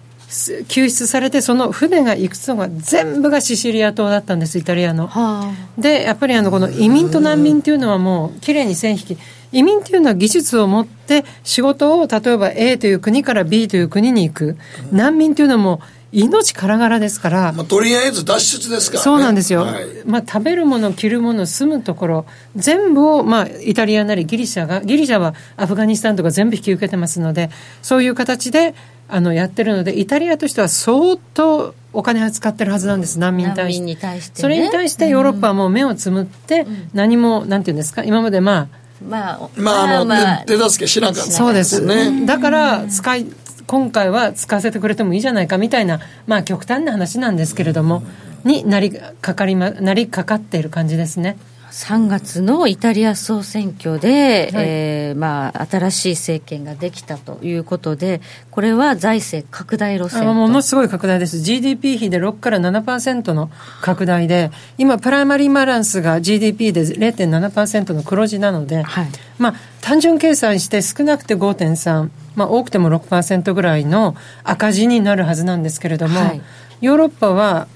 [0.69, 5.07] 救出されてその船が行くのが全部がシシリア島だったんですイタリアの。
[5.07, 9.17] はあ、でやっぱりあのこの移民と難民っていうのはもうきれいに線引き
[9.51, 14.57] 移民っていうのは技術を持って仕事を例えば A という国から B という国に行く、
[14.91, 27.49] 難民っていうのも命からがらですから、まあ、とりあえず脱出ですから、ね、そうなんですよ、はい、まあ、食べるもの着るもの住むところ全部を、まあ、イタリアなりギリシャがギリシャはアフガニスタンとか全部引き受けてますので
[27.81, 28.75] そういう形で
[29.07, 34.01] あのやってるのでイタリアとしては相当お金は使ってるはずなんです難民に対して。
[34.01, 42.25] 対して、ね、それに対してヨーロッパはもう目をつむって、何もなんていうんですか今までまあまあ、まあ、あの、まあ、手助けしなかった、ね、そうですね。
[42.25, 43.25] だから、使い、
[43.67, 48.03] 今回は使わせてくれてもいいじゃないかみたいな、まあ、極端な話なんですけれども、
[48.43, 51.37] になりかかりま、なりかかっている感じですね。
[51.71, 58.19] 3月のイタリア総選挙で、はい、えー、まあ、新しい政権ができたということで、
[58.51, 63.49] これは財政拡大路線ものすごい拡大です、GDP 比で6から7%の
[63.81, 69.07] 拡大で、今、プライマリーバランスが GDP で0.7%の黒字なので、はい、
[69.39, 76.41] まあ、単純計算して少なくて5.3、まあ、多くても6%ぐらいの赤字になるはずなんですけれども、はい、
[76.81, 77.67] ヨーロッパは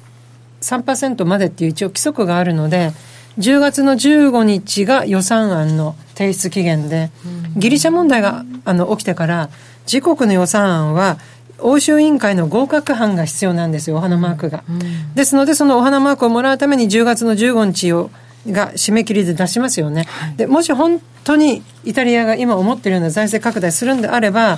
[0.59, 2.91] 3%までっていう一応規則があるので、
[3.37, 7.11] 10月の15日が予算案の提出期限で、
[7.55, 9.49] ギリシャ問題があの起きてから、
[9.85, 11.17] 自国の予算案は
[11.59, 14.63] 欧州委員会の合格版が必要なんですよ、お花マークが。
[15.15, 18.09] ですので、そのお花マークをもらうために10月の15日を
[18.47, 20.07] が締め切りで出しますよね。
[20.37, 24.57] でもし本当にイタリアが今思っているような財政拡大するんであれば、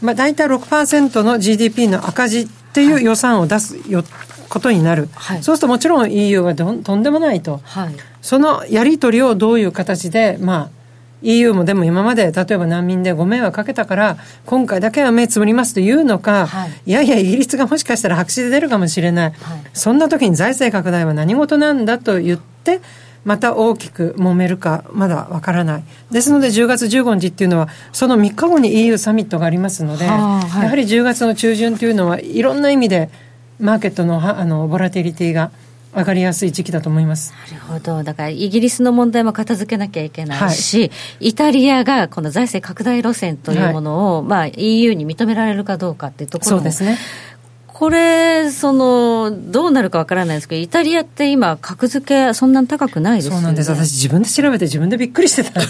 [0.00, 4.04] まあ、大体6%の GDP の赤字っていう予算を出すよ、
[4.48, 7.60] ことになる、そうするともちろん EU はどとんでもないと、
[8.22, 10.70] そのやり取りをどういう形で、まあ、
[11.22, 22.80] EU もでも今まで例えば難民でご迷惑かけたから今回だけは目つぶりますというのか、はい、いやいやイギリスがもしかしたら白紙で出るかもしれない、はい、そんな時に財政拡大は何事なんだと言って
[23.24, 25.84] また大きく揉めるかまだわからない。
[26.12, 33.10] ですので10月15日っていうのはその3日後に EU サミットがありますので、ははい、やはり10月の中旬というのはいろんな意味で
[33.60, 35.50] マーケットのあのボラティリティが
[35.96, 40.84] 上がりやすい時期だと思いますなるほど、だからイギリスの問題も片付けなきゃいけないし、は
[41.20, 46.98] い、イタリアがこの財政拡大路線というものを、はい、まあ、EU に認められるかどうかっていうところそうですね。
[47.66, 53.36] これ、その、どうなるかわからないですけど、イタリアって今、格付け、そんなに高くないですよね。
[53.36, 53.70] そうなんです。
[53.70, 55.60] 私、自分で調べて自分でびっくりしてた。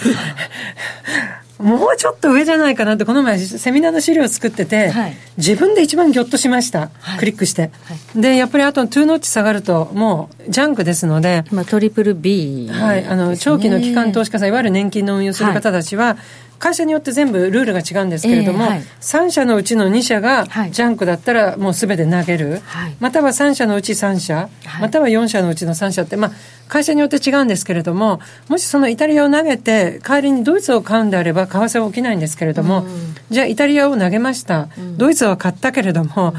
[1.59, 16.19] もうちょっと上じゃないかなってこの前セミナーの資料を作ってて、はい、自分で一番ぎょっとしました、はい、クリックして、はい、でやっぱりあと2ノッチ下がるともうジャンクですので、まあ、トリプル B、ね、はい、あの長期の機関投資家さんいわゆる年金の運用する方たちは、
[16.59, 26.33] 会社によって全部ルールが違うんですけれども、えーはい、3社のうちの2社がジャンクだったらもうすべて投げる、はい、または3社のうち3社、はい、または4社のうちの3社って、まあ、
[26.69, 36.35] 会社によって違うんですけれども、もしそのイタリアを投げて、代わりにドイツを買うんであれば、為替は起きないんですけれども、うん、じゃあイタリアを投げました、うん、ドイツは買ったけれども、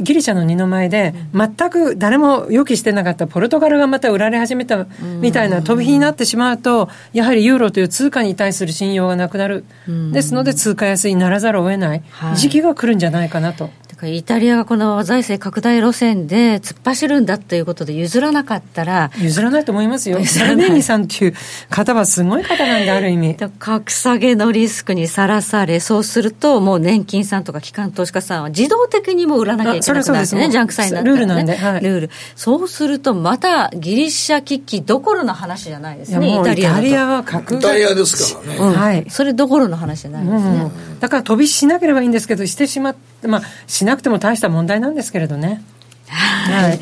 [0.00, 4.86] ギリシャの二の舞で、全く誰も予期してなかったポルトガルがまた売られ始めた
[5.20, 9.64] みたいな飛び火になってしまうと、やはりユーロという通貨に対する信用がなくなる。
[10.12, 12.02] ですので、通貨安にならざるを得ない。
[12.34, 13.70] 時期が来るんじゃないかなと。
[14.04, 20.22] イタリアがこの財政拡大路線で突っ走るんだということで譲らなかったら譲らないと思いますよ。
[20.26, 21.34] サルベーニさんっていう
[21.70, 23.36] 方はすごい方なんである意味。
[23.58, 32.10] 格下げのリスクにさらされそうするともう年金さんとか機関投資家さんは自動的にも売らなきゃいけなくなるんですねジャンク債になったら、ね、ルールなんで、はい、ルール。
[32.34, 39.06] そうするとまたギリシャ危機どころの話じゃないですねイタリアイタリアは格イタリアですからね、うん、はい。
[39.08, 45.62] それどころの話じゃないですね、うん、だから飛びしなければいいんですけどしてしまってまあしなくても大した問題なんですけれどね。
[46.08, 46.80] はい、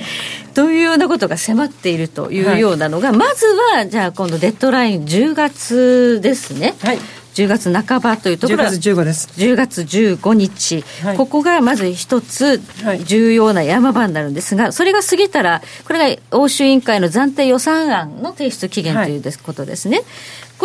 [0.52, 6.74] というようなことが迫っているというようなのが、はい、まずはじゃあ今度デッドライン10月ですね。
[6.80, 6.98] はい。
[7.34, 9.28] 10月半ばというところ10月15です。
[9.36, 12.60] 10月15日、はい、ここがまず一つ
[13.04, 20.02] 重要な山場になるんですが、それが過ぎたら、これが欧州委員会の暫定予算案の提出期限ということですね。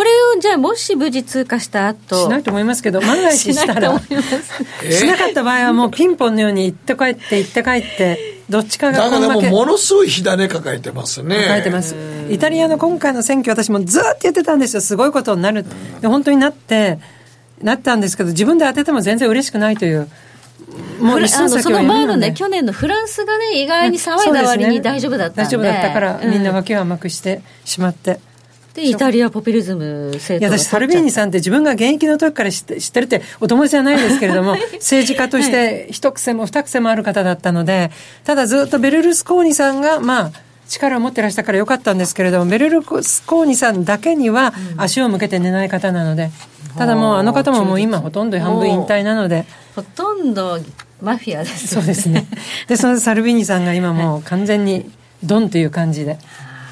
[0.00, 11.36] これをじゃあもし無事通過した後しないと思いますけど万が一したらしなかった場合はもうピンポンのように行って帰って行って帰ってどっちかがだからもうものすごい火種抱えてますね。
[11.42, 11.94] 抱えてます。
[12.30, 14.80] イタリアの今回の選挙私もずっと言ってたんですよ。
[14.80, 15.64] すごいことになる。
[16.00, 16.98] で本当になって
[17.62, 20.08] なったんですけど自分で当てても全然嬉しくないという
[21.00, 28.20] もうその前のね、去年のフランスがね、意外に騒いだ割に大丈夫だったんで、大丈夫だったから、みんな脇を甘くしてしまって。
[28.74, 37.90] でイタリアポピュリズム政党いや私サルビーニさんって自分が現役の時から知って知ってるってお友達じゃないですけれども 政治家として一癖も二癖もある方だったので
[38.24, 40.32] ただずっとベルルスコーニさんがまあ
[40.68, 46.30] 力を持ってらしたからよかったんですけれどもベルルスコーニさんだけには足を向けて寝ない方なので、
[46.78, 49.46] ただもうあの方ももう今ほとんど半分引退なので。
[49.74, 50.58] ほとんど
[51.00, 52.26] マフィアです、ね、そうですね。
[52.68, 54.90] でそのサルビーニさんが今もう完全に
[55.22, 56.18] ドンという感じで。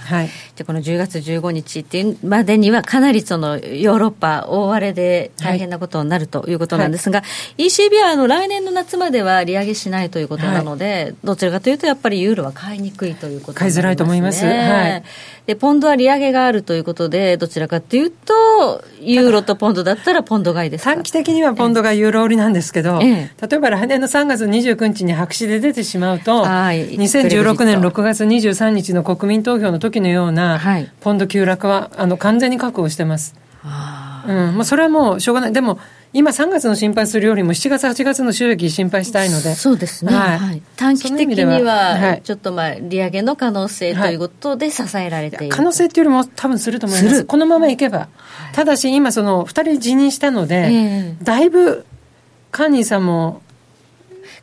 [0.08, 7.26] はい、でこの10月15日っていうまでにはかなりそのヨーロッパ大荒れで大変なことになるということなんですが、は
[7.58, 15.04] い、ECB はあの来年の夏までは利上げしないということなので、はい、どちらかというとやっぱりユーロは買いにくいということ、ね、買いづらいと思います、はい、
[15.46, 30.47] でポンドは利上げがあるということでどちらかというとユーロとポンドだったらポンド買いです短期的にはポンドがユーロ売りなんですけど、ええ、例えば来年の3月29日に白紙で出てしまうと、はい、2016年6月23日の国民投票の時のような、
[31.00, 33.34] ポンド急落はあの完全に確保してます。
[34.26, 35.52] うん、まあ、それはもうしょうがない。
[35.52, 35.78] でも、
[36.12, 39.54] 今3月の心配するよりも7月、8月の収益心配したいので。
[39.54, 40.14] そうですね。
[40.14, 40.38] はい。
[40.38, 47.24] はい、短期的には、ちょっとまあ、利上げの可能性ということで支えられている、はい、可能性っていうよりも多分すると思います。
[47.24, 48.08] このままいけば。
[48.54, 51.84] ただし、今その2人辞任したので、えー、だいぶ、
[52.50, 53.42] カーニーさんも、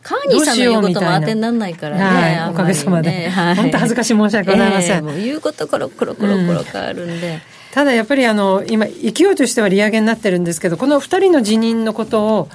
[0.05, 2.03] カーニーさんの言うことも当てにならないからね。
[2.03, 3.27] はい、おかげさまで。
[3.27, 5.09] はい、本当恥ずかしい申し訳ございません。
[5.09, 7.27] えー、言うことコロコロコロコロ変わるんで。
[7.27, 7.41] うん
[7.75, 12.49] ただやっぱりあの今、勢いとしては利上げになってるんですけど、この2人の辞任のことを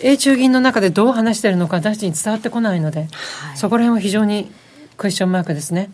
[0.00, 4.50] 英中銀の中でどう話してるのか私たちに伝わってこないので、はい、そこら辺は非常に
[4.96, 5.90] クエスチョンマークですね。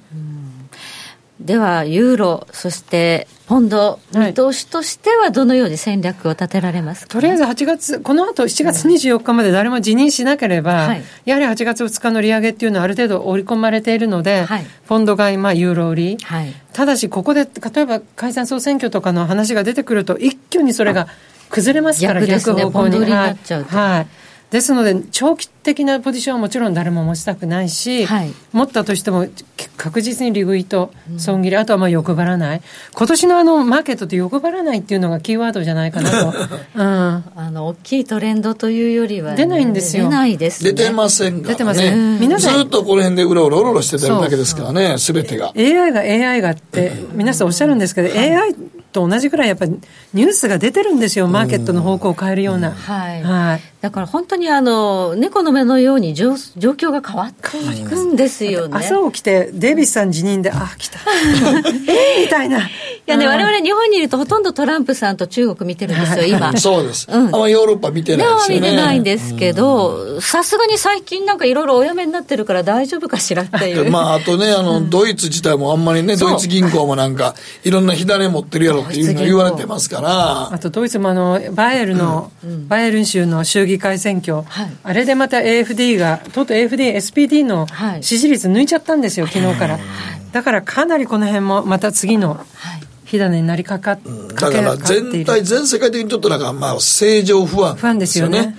[1.41, 21.09] では、ユーロ、そしてポンド、見通しとしてはどのように戦略を立てられますか、とりあえず8月、この後7月24日まで誰も辞任しなければ、はい、やはり8月2日の利上げっていうのはある程度織り込まれているので、はい、ポンド買い、まあ、ユーロ売り、はい、ただし、ここで例えば解散総選挙とかの話が出てくると、一挙にそれが
[21.49, 23.05] 崩れますから、逆方向に。
[23.11, 24.07] はい、
[24.51, 29.27] ですので、長期的なポジションはもちろん誰も持ちたくないし、はい、持ったとしても
[29.77, 36.35] 確実に利食いと損切り、うん、あとはまあ欲張らない、今年のあのマーケットって欲張らないっていうのがキーワードじゃないかなと、
[36.75, 37.23] うん、あ
[37.53, 45.53] の大きいトレンドというよりは、出ないんですよ、出ないです、ね、出てませんが、出てません、皆さんずっとこの辺でうろうろうろろしてただけですからね、すべてが。
[45.57, 48.57] AI が AI がって、 皆さんおっしゃるんですけど、AI
[48.93, 49.73] と同じぐらいやっぱり
[50.15, 52.73] ニュースが出てるんですよ、マーケットの方向を変えるような。
[52.73, 58.77] はい、はい、だから本当にあの猫の目のように状状況が変わっていくんですよね。
[58.77, 60.99] 朝起きてデイビスさん辞任で、あ、来た。
[61.89, 62.59] え みたいな。
[62.61, 62.71] い
[63.07, 66.57] やね、我々日本にいるとほとんどトランプさんと中国見てるんですよ、今。
[66.57, 67.09] そうです。
[67.11, 68.71] うん、あんまヨーロッパ見てないですよね。
[68.71, 73.91] 見てないんですけど、さすがに最近なんかいろいろお辞めになってるから大丈夫かしらっていう。
[73.91, 77.35] まあ、あとね、あの、ドイツ自体もあんまりね、ドイツ銀行もなんか、
[77.65, 80.53] いろんな火種持ってるやろっていうの言われてますから。
[80.53, 82.33] あとドイツもあの、バイエルの、
[82.69, 84.43] バイエルン州の州議会選挙、
[84.83, 87.67] あれでまた AFD が、とうとう AFD、SPD の
[88.01, 89.79] 支持率抜いちゃったんですよ、昨日から。
[90.33, 92.41] だからかなりこの辺もまた次の
[93.05, 98.55] 火種になりかかっ、うん、だから全体、全世界的にちょっとなんか、まあ、正常不安、不安ですよね。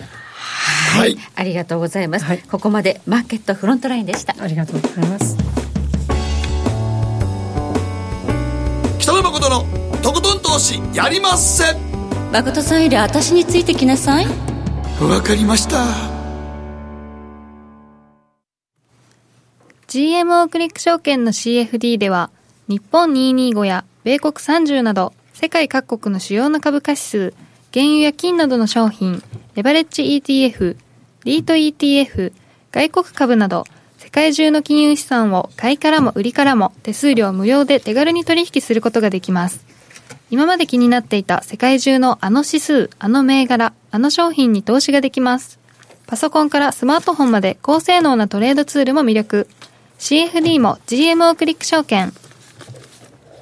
[0.92, 4.36] はい、ありがとうございます、はい、ここまでマーケットフロントラインでした。
[4.38, 5.38] ありがとうございます。
[9.00, 11.78] 北野誠のとことん投資やりません。
[12.32, 14.26] 誠さんより私についてきなさい。
[15.00, 15.86] わかりました。
[19.88, 22.32] GMO クリック証券の CFD では、
[22.68, 27.34] 日本225や米国30など、世界各国の主要な株価指数、
[27.72, 29.22] 原油や金などの商品、
[29.56, 30.78] レバレッジ ETF、
[31.26, 32.34] リート ETF、
[32.72, 33.66] 外国株など、
[34.00, 39.64] 世界中の金融資産を買いからも売りからも手数料無料で手軽に取引することができます。
[40.32, 45.60] 今まで気になっていた世界中のあの指数、あの銘柄、あの商品に投資ができます。
[46.08, 49.48] パソコンからスマートフォンまで高性能なトレードツールも魅力。
[50.00, 52.14] CFD も GMO クリック証券。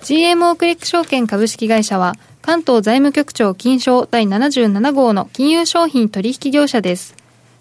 [0.02, 7.16] GMO クリック証券株式会社は、関東財務局長金賞第77号の金融商品取引業者です。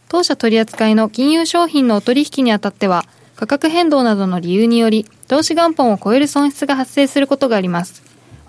[0.09, 3.05] 当社取扱いの金融商品のお取引にあたっては、
[3.37, 8.07] 価格変動などの理由により、投資元本を超える損失が発生することがあります。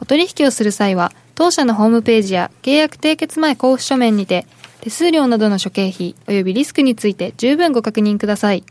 [0.10, 4.47] お取引をする際は、当社のホームページや契約締結前交付書面にて、
[4.82, 8.64] 手数料などの諸経費及びリスクについて十分ご確認ください。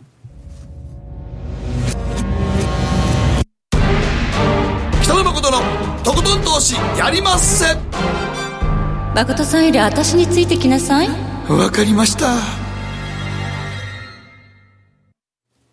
[5.06, 5.58] 誠の
[6.02, 7.66] とことん投資やりまっせ。
[9.14, 11.08] 誠さんより私についてきなさい。
[11.48, 12.67] わかりました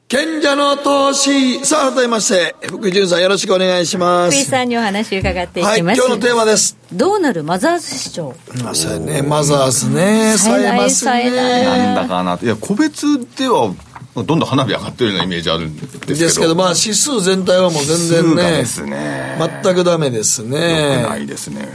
[0.07, 4.37] 賢者の投資さあ改めまして福井潤さんよろしくお願いします。
[4.37, 6.77] 福井さんにお話伺っていきます、はい、今日のテーマです。
[6.93, 9.23] どうなるマザーズ市場まあね。
[9.23, 10.37] マザーズね。
[10.37, 11.31] さえますね。
[11.31, 13.73] なんだかないや個別では
[14.13, 16.13] どんどん花火上がってるようなイメージあるんですけど。
[16.13, 19.39] ですけどまあ指数全体はもう全然ねですね。
[19.63, 21.01] 全くダメですね。
[21.01, 21.67] よくないですね。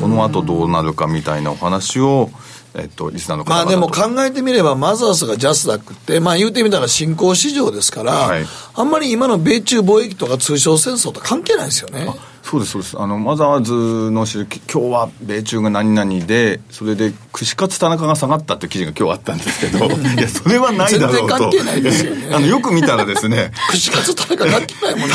[0.00, 2.30] この後どうなるかみたいなお話を
[2.74, 8.44] えっと、リスナーの方まあでも考えてみれば、マザースがジャスダックって、まあ言うてみたら新興市場ですから、はい、
[8.74, 12.06] あんまり今の米中貿易とか通商戦争と関係ないですよね。
[12.42, 12.98] そうですそうです。
[12.98, 21.38] あのマザーズの今日は米中が何々でそれで串カツ田中が下がったって記事が今日あったんですけど いやそれはないだろうと。
[21.38, 22.30] 全然関係ないですよね。
[22.32, 25.14] あのよく見たらですね 串カツ田中関係ないもんね。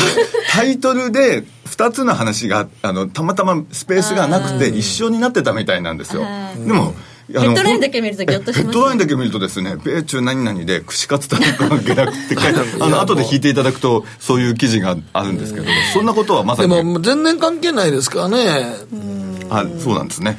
[0.50, 6.22] タイトルで2つの話があのたまたまスペースがなくて一緒になってたみたいなんですよ。
[6.56, 6.94] でも
[7.28, 16.74] ヘッドラインだけ見るとギョッとします、ヘッドラインだけ見るとですね米中何々で串カツ田中が下落って書いてあ の後で引いていただくとそういう記事があるんですけどそんなことはまさに。
[16.74, 18.76] でも全然関係ないですからね。
[19.50, 20.38] あそうなんですね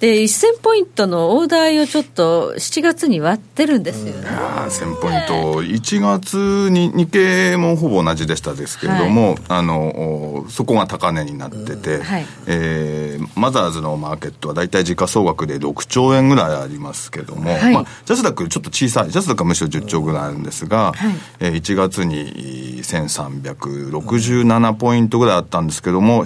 [0.00, 4.36] で1000ポイントの大台をちょっと7月に割ってるんですよね、うん、
[4.66, 5.62] 1000ポイント。
[5.62, 21.14] 1月に日経もほぼ同じでしたですけれども、はい、あのそこが高値になってて、うんはい、えー、マザーズのマーケットは大体時価総額で6兆円ぐらいありますけども、はい、まあ、ジャスダックちょっと小さいジャスダックはむしろ10兆ぐらいあるんですが、はい。
[21.40, 26.24] えー、1月に1367ポイントぐらいあったんですけども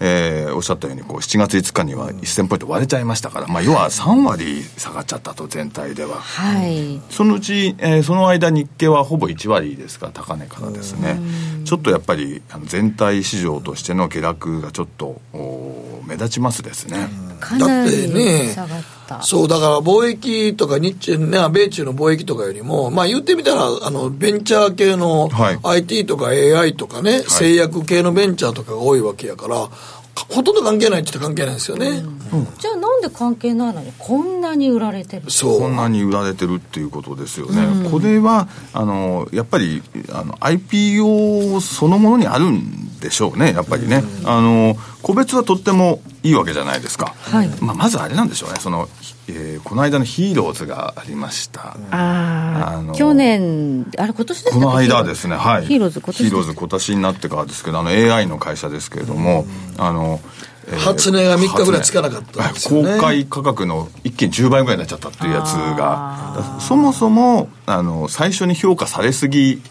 [0.00, 11.18] えー、おっしゃったようにこう7月5日には1000ポイント割れちゃいましたから、まあ、要は3割下がっちゃったと全体では、はい、そのうち、えー、その間日経はほぼ1割ですから高値からですね。
[11.64, 15.20] ちょっとやっぱり全体市場としての下落がちょっと
[16.06, 17.08] 目立ちますですね。
[17.58, 18.08] だって
[19.10, 25.30] ねそうだから貿易とか日中ね米中の貿易とかよりもまあ言ってみたらあのベンチャー系の
[25.62, 29.68] IT とか AI とかね、はい、製薬系のベンチャーとかが多いわけやから
[30.16, 35.30] ほとんど関係ないって言って関係ないですよね、うん、じゃあなんで関係ないのにこんなに売られてる？
[35.30, 35.60] そう。
[35.60, 47.48] こんなに売られてるっていうことですよね、うん、これはあのやっぱりあの IPO そのものにあるんでしょうねやっぱりね、うん、あの個別はとってもいいわけじゃないですか、はい。
[47.60, 48.56] まあ、まずあれなんでしょうね。
[48.58, 48.88] その
[49.26, 51.76] えー、この間のヒーローズがありました。
[51.90, 54.50] ああ去年あれ今年ですか？
[54.50, 55.36] この間ですね。
[55.36, 55.66] はい。
[55.66, 59.46] ヒーローズ今年ヒーローズ今年になってからですけどあの AI の会社ですけれども、
[59.78, 60.20] あの
[60.66, 66.58] えー、初値が3日ぐらいつかなかったね、公開価格の一気に10倍ぐらいになっちゃったっていうやつが。
[66.60, 69.62] そもそもあの最初に評価されすぎ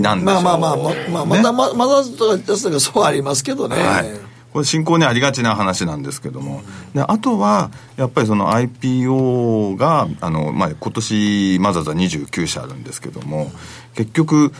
[0.00, 4.23] なんでしょう、まあまあまあ、まあ、まだままだとかそうありますけどね、はい
[4.54, 6.62] これ進行にありがちな話なんですけども、
[6.94, 13.50] であとはやっぱりその IPO があの、まあ、今年まざざ29社あるんですけども
[13.96, 14.52] 結局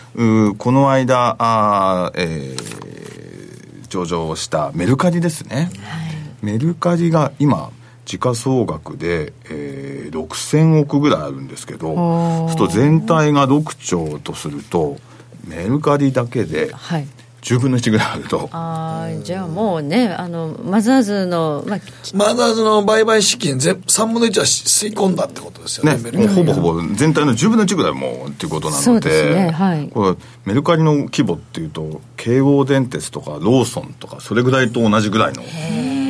[0.59, 6.03] この間あ、えー、上場したメルカリですね、は
[6.42, 7.70] い、メルカリが今
[8.05, 14.97] 時価総額で、えー、6000億ぐらいあるんですけどそうすると全体が6兆とすると
[15.47, 17.07] メルカリだけで、はい
[17.45, 18.49] 10分の1ぐらいあると。
[18.53, 21.78] ああじゃあもうねあのマザーズの、まあ、
[22.14, 30.16] マザーズの売買資金全3分の1は吸い込んだってことですよねねもうほぼほぼ全体の10分の1ぐらいもうっていうことなので、ねはい、これ
[30.47, 35.42] メルカリの規模っていうと京王電鉄とかローソンとかそれぐらいと同じぐらいの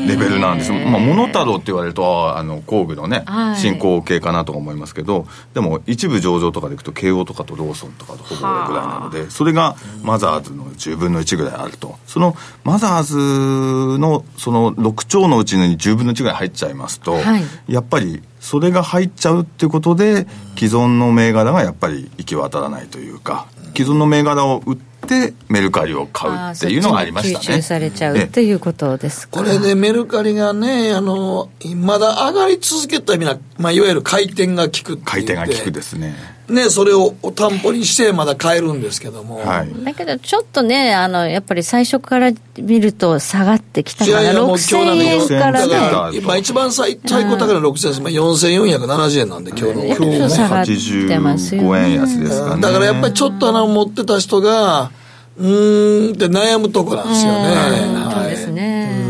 [0.07, 11.95] レベルなんです、まあ、モノタロウって言われるとあの工具のね、はい、進行形かなとか思いますけどでも一部上場とかでいくと京王とかとローソンとかとほぼぐらいなのでそれがマザーズの10分の1ぐらいあると。
[12.07, 13.03] そのマザー
[13.95, 20.27] ズのその6兆のうちに10分の1ぐらい入っちゃいますと、はい、やっぱりそれが入っちゃうっていうことで
[20.57, 23.47] 既存の銘柄がやっぱり行き渡らないというか
[23.77, 24.94] 既存の銘柄を売って
[25.49, 27.45] メルカリを買うっていうのがありましたね。
[27.45, 36.35] 吸収されちゃうっていうことですこれでメルカリがね、あの、まだ上がり続けたみな、まあ、いわゆる回転が効く回転が効くですね。
[36.49, 45.29] ね、それを担保にしてまだ買えるんですけども、はい、だけどちょっとねあのやっぱり最初から見ると下がってきたから6000円。
[45.29, 45.67] から
[46.13, 50.29] ね今一番最最高高いの6000円です、まあ、4470円なんで今日の今日ね、
[51.75, 52.61] 円安ですかね。
[52.61, 54.91] だからやっぱりちょっとあの持ってた人が
[55.37, 55.47] う
[56.11, 59.05] んって悩むとこなんですよね、そうですね、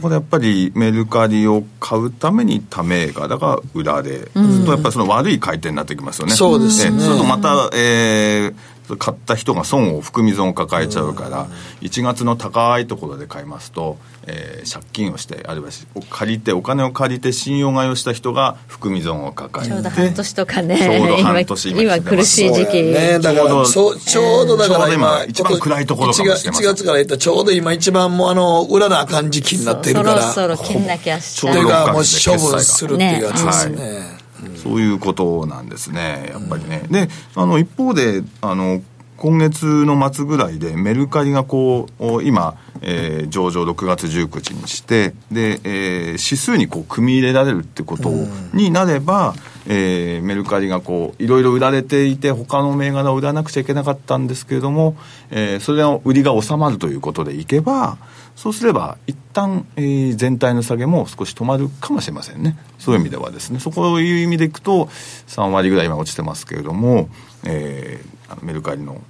[0.00, 6.32] こでやっぱりメルカリを買うためにた銘柄が売られ、うん、とやっぱりその悪い回転になってきますよね。
[6.32, 6.90] そうですね。
[6.90, 8.54] そうするとまた、えー、
[8.96, 11.46] 買った人が損を含み損を抱えちゃうから、
[11.80, 15.70] 1月の高いところで買いますと、えー、借金をしてあるいは
[16.10, 26.70] 借りてお金を借りて信用買いをした人が含み損を抱えてちょうど半年とかねちょうど半年今今苦しい時期、ね、だからちょちょうどだから今一番暗いところかもしれません。
[26.70, 31.66] 1月から言ったちょうど今一番もうあの裏な感じ気になってるからそろそろ切んなきゃしちゃう。
[31.66, 33.98] がもう処分するっていうやつですね、ね。
[33.98, 34.19] はい
[34.56, 36.82] そういうことなんですね、やっぱりね。
[36.90, 38.82] で、あの、一方で、あの、
[39.20, 48.10] 今月の末ぐらいでメルカリがこう今、えー、上場6月19日にしてで、えー、指数にこう組み入れられるってこと
[48.54, 49.34] になれば、
[49.66, 54.96] えー、メルカリがこういろいろ売られていて他の銘柄を売らなくちゃいけなかったんですけれども、
[55.30, 57.98] えー、それの売りが収まるということでいけば
[58.40, 62.56] そうすれば一旦、えー、全体の下げも少し止まるかもしれませんね。
[62.78, 63.60] そういう意味ではですね。
[63.60, 64.86] そこういう意味でいくと
[65.26, 67.10] 3割ぐらい今落ちてますけれども、
[67.44, 69.02] えー、あのメルカリの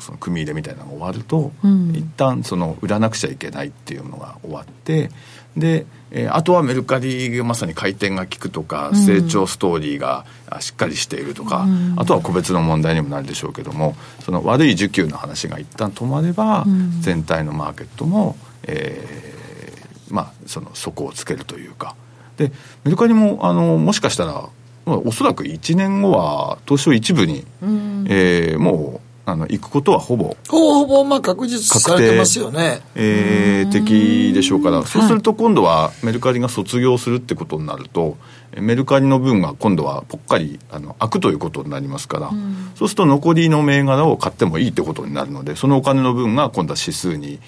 [0.00, 5.08] その組み入れみたいなのが終わると、うん、一旦その売らなくちゃいけないっていうのが終わって
[5.56, 10.26] で、えー、あとはメルカリがまさに回転が利くとか、うん、成長ストーリーが
[10.60, 16.66] しっかりしているとか、うん、あとは個別の問題にもなるでしょうけどもその悪い需給の話が一旦止まれば、
[17.00, 21.94] 全体のマーケットも、えー、まあその底をつけるというか。
[22.36, 22.50] で
[22.82, 24.48] メルカリもあのもしかしたら
[24.86, 30.36] おそらく1年後は東証一部に、うん、えー、もあの行くことはほぼ。
[30.48, 38.16] ほぼほぼまあ確実されてますよね、えー、的でしょうから、そうすると今度はメルカリが卒業するってことになると、
[38.60, 47.40] メルカリの分が今度はぽっかりあの開くということになりますから、うん、そうすると残りの銘柄を買ってもいいってことになるのでそのお金の分が今度は指数に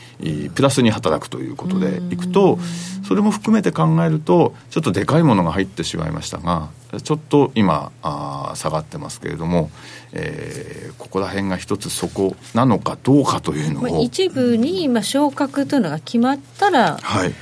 [0.55, 2.59] プラスに働くということでいくと、
[3.07, 6.71] それも含めて考えるとちょっとでかいものが入ってしまいましたが
[7.01, 9.71] ちょっと今あ下がってますけれども、
[10.13, 14.03] えー、ここら辺が一つそこなのかどうかというのを。
[14.03, 17.35] 一部に今昇格というのが決まったら、はい。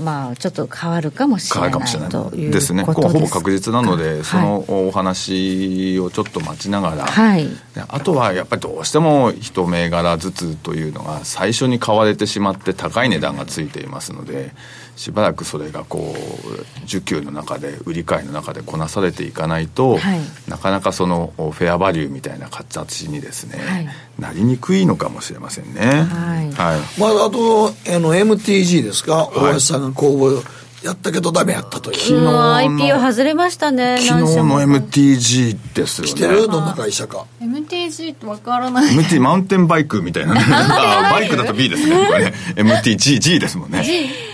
[0.00, 2.10] まあ、ちょっっと変わるかもしれないかもしれない。
[2.10, 7.48] というですね、ここはほぼ確実なので、そのお話をちょっと待ちながら、はい、
[7.88, 14.52] あとはやっぱりどうしても一銘柄ずつというのが、最初に買われてしまって、高い値段がついていますので。
[14.96, 23.88] しばらくそれがこう需給の中で売り買いの中でこなされていかないと、はい、なかなかそのフェアバリューみたいな形にですね、はい、
[24.18, 25.80] なりにくいのかもしれませんね。
[25.80, 30.42] はい、はい、まあ、あとあの MTG ですか、大橋さんが公募
[30.84, 31.96] やったけどダメやったという。
[31.96, 33.96] 昨日の IPO 外れましたね。
[33.98, 36.12] 昨日の MTG ですよね。
[36.12, 36.46] 来てる？
[36.46, 37.24] どんな会社か。
[37.40, 38.94] MTG ってわからない。
[38.94, 40.40] MT マウンテンバイクみたいな、ね。
[40.52, 42.06] あバイクだと B ですね。
[42.06, 42.34] これね。
[42.56, 43.78] MTG、G ですもんね。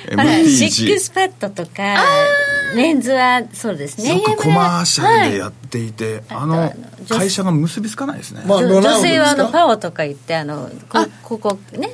[0.08, 0.70] MTG。
[0.70, 1.96] シックスパッドとか、
[2.74, 4.18] レンズはそうですね。
[4.18, 6.74] よくコマーシャルでやっていて、あの、
[7.08, 8.42] 会社が結びつかないですね。
[8.44, 10.68] まあ、女性はあのパオとか言って、あの、
[11.22, 11.90] ここね。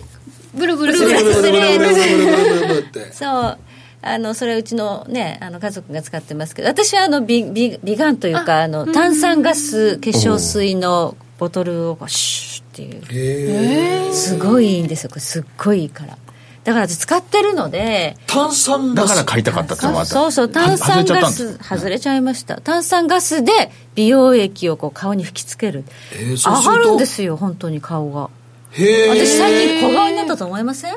[0.55, 3.13] ブルブルブルブルブルブルブルブルブルって。
[3.13, 3.59] そう。
[4.07, 14.13] あのそれはうちのねあの家族が使ってますけど私はあのビビビガンというかあの炭酸ガス化粧水のボトルをこうシュッっていう。
[14.13, 15.11] すごいいいんですよ。
[15.11, 16.17] これすっごいいいから。
[16.65, 19.09] だから使ってるので炭酸ガス。
[19.11, 20.13] だから買いたかったってのもあった。
[20.13, 22.61] そうそう炭酸ガス外れちゃいました。
[22.61, 23.53] 炭酸ガスで
[23.95, 28.31] 美容液をこう顔に吹きつける、えー、上がるんですよ本当に顔が。
[28.73, 30.95] へえ私最近小顔になったと思いません？
[30.95, 30.97] え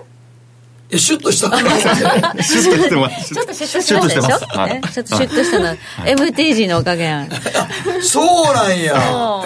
[0.97, 3.33] シュッとしたシュッとしてます。
[3.33, 7.29] ちょっとシュッとしてますでしょ、はい、ちょっとシュッとしたの MTG のおかげやん。
[8.01, 8.95] そうなんや。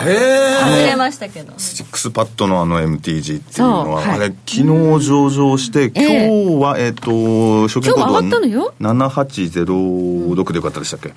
[0.06, 0.58] へえ。
[0.64, 1.54] 外れましたけど。
[1.58, 8.24] シックスパッドのあの MTG っていうのは、はい、あれ昨日上場して今日はえっ、ー、と初見コードは
[8.80, 11.14] 7806でよかったでしたっけ？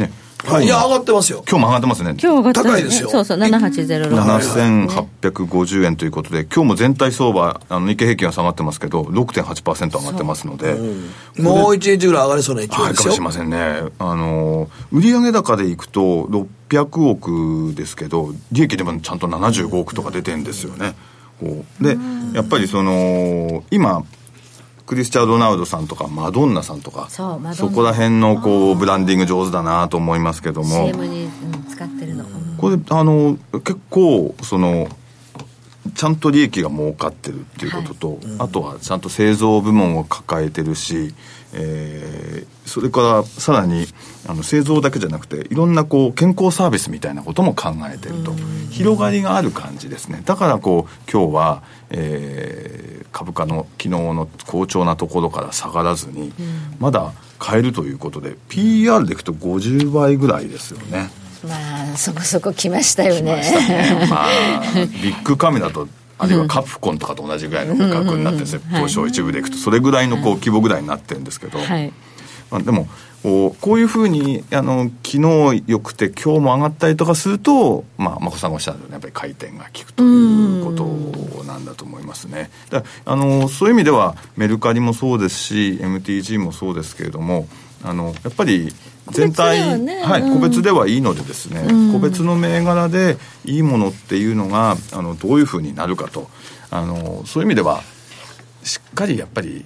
[0.00, 0.12] ね
[0.44, 1.42] はい、いや、上がってますよ。
[1.48, 2.10] 今日も上がってますね。
[2.10, 3.10] 今日上がってます、ね、高いですよ。
[3.10, 4.88] そうそう、7806。
[5.20, 12.84] 7850円ということで、今日も全体相場、あの日経平均は下がってますけど、6.8%上がってますので、うん、もう1日ぐらい上がりそうな勢いですよ。
[12.84, 13.82] はい、かもしれませんね。
[13.98, 16.28] あの、売上高でいくと、
[16.70, 20.94] 600億ですけど、利益でもちゃんと75億とか出てるんですよね。
[21.40, 21.96] こうで、
[22.34, 24.04] やっぱりその、今、
[24.86, 27.38] クリスチャー・ロナウドさんとかマドンナさんとかそ
[27.70, 30.86] こら辺のこうブランディング上手だなと思いますけども。
[30.86, 32.24] CM に、うん、使ってるの。
[32.58, 34.88] これあの結構その
[35.94, 38.18] ちゃんと利益が儲かってるっていうことと、はい。
[38.40, 41.14] あとはちゃんと製造部門を抱えてるし、
[41.52, 43.86] えー、それからさらに
[44.26, 48.32] あの製造だけじゃなくていろんなこう健康サービスみたいなことも考えてると。
[48.70, 50.22] 広がりがある感じですね。
[50.24, 51.62] だからこう今日は、
[51.96, 56.32] えー、株価の昨日の好調なところから下がらずに、
[56.78, 61.10] まだ買えるということで PR でいくと50倍ぐらいですよね。
[61.48, 63.22] まあそこそこ来ましたよね。
[63.22, 64.06] ね。
[64.10, 64.28] まあ
[65.02, 65.88] ビッグカメラと
[66.18, 71.92] あるいはカプコンとかと同じぐらいの価格になってですね、東証一部でいくとそれぐらいのこう規模ぐらいになってるんですけど、はい、
[72.50, 72.88] まあ、でも
[73.24, 82.50] こういうふうにあの昨日よくて今日も上がったりとかすると、まあ、眞子さんがおっしゃるようにやっぱり回転が効くということなんだと思いますね。
[82.68, 87.48] だあのそういう意味ではメルカリもそうですし MTG もそうですけれども
[87.82, 88.74] あのやっぱり
[89.10, 93.16] 全体、ね、はい、個別ではいいのでですね、うん、個別の銘柄で
[93.46, 96.28] いいものっていうのがあのどういうふうになるかと
[96.70, 97.82] あのそういう意味では
[98.62, 99.64] しっかりやっぱり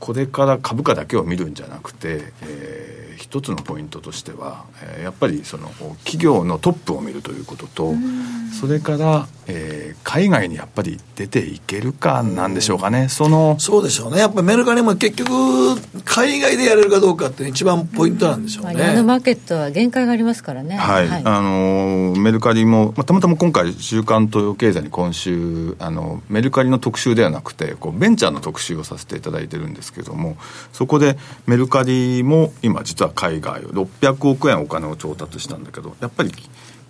[0.00, 5.68] これから株価だけを見るんじゃなくて、えー、一つのポイントとしては、えー、やっぱりその
[6.04, 7.94] 企業のトップを見るということと、
[8.52, 15.32] それから、えー、海外にやっぱり出ていけるかなんでしょうかね、そのそうでしょうね、やっぱりメルカリも結局、
[16.04, 18.74] 海外でやれるかどうかって一番ポイントなんでしょうね。
[18.74, 20.76] まあ、のマーケットは限界がありますからね。
[20.76, 30.36] はい、はい、あのメルカリも、まあ、たまたま今回、週刊東洋経済に今週あの、メルカリの特集ではなくてこう、ベンチャーの特集をさせていただいてるんですけども、
[30.72, 36.32] そこでメルカリも今、実は海外、600億円お金を調達したんだけど、やっぱり。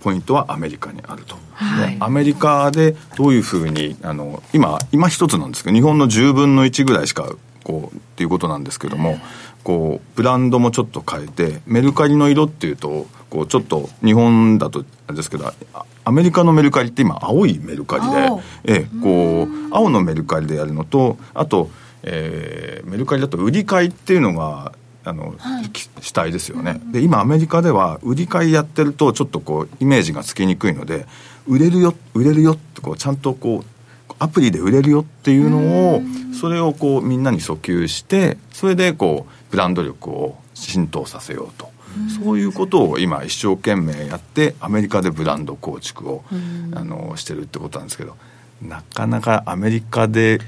[0.09, 7.31] ポイントはアメリカにあると、はい、アメリカでどういうふうにあの今今一つなんですけど日本の10分の1ぐらいしか
[7.63, 9.19] こうっていうことなんですけども、
[9.63, 15.53] こうブランドもちょっと変えてメルカリの色っていうとこうちょっと日本だとあれですけど
[16.07, 21.69] アメリカのメルカリって今青いメルカリで、ええ、こう青のメルカリでやるのとあと、
[22.03, 24.73] えー、メルカリだと売り買いっていうのが
[25.09, 31.07] あの、はい、主体ですよね、で今アメリカでは売り買いやってるとちょっとこうイメージがつきにくいので
[31.47, 36.03] 売れるよ売れるよってこうちゃんとこうアプリで売れるよっていうのを
[36.39, 41.69] それをこうみんなに訴求してそれでこうブランド力を浸透させようと。
[42.23, 46.23] そういうことを今一生懸命やってアメリカでブランド構築を
[46.75, 48.15] あのしてるってことなんですけど
[48.63, 50.39] なかなかアメリカで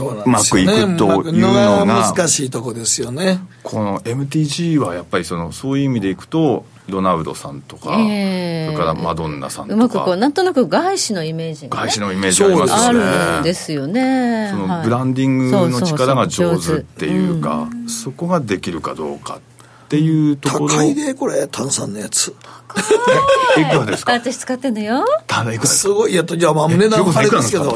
[0.00, 3.40] うまくいくというのが難しいとこですよね。
[3.62, 9.74] この MTG はやっぱりそのそういう意味でいくとロナウドさんとか、えー、それからマドンナさんとか。
[9.74, 13.04] うまくこうなんとなく外資のイメージが、ね、外資のイメージありますよね。
[13.04, 14.48] あるんですよね。
[14.52, 20.68] そのブランディングの力が上手っていうかそこができるかどうかっていうところ。
[20.68, 22.34] 高いでこれ炭酸のやつ
[23.56, 24.12] いくらですか？
[24.12, 25.04] 私使ってんのよ？
[25.26, 25.88] ただいくらす。
[25.88, 26.12] ごい。
[26.12, 27.74] いやじゃあまあ値段はあれですけど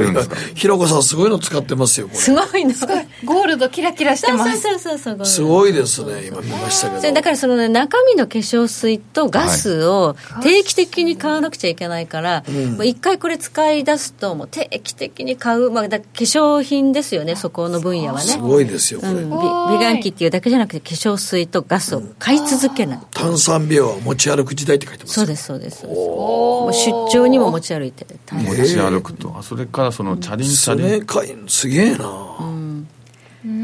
[0.54, 2.72] ひろこさんすごいの使ってますよすごいの
[3.24, 4.60] ゴールドキラキラしてます。
[4.60, 7.14] そうそうそうすごいですね今見ましたけど。
[7.14, 12.44] だからその、ね、中身の化粧水とガスを定期的に買わなくちゃいけないから、
[12.76, 18.26] もう一回これ使い出すともう定期的に買う、まあ、だ化粧品ですよねそこの分野はね。
[18.26, 19.36] すごいですよこれ、うん、美
[19.84, 29.42] 顔器っていうだけじゃなくて化粧水とガスを買い続けない、炭酸病は持ち歩く時代って書いてますそうですそうですもう出張にも持ち歩いて持ち歩くと。
[29.42, 30.74] それからそのチャリンチャ
[31.22, 32.67] リンすげえな、うん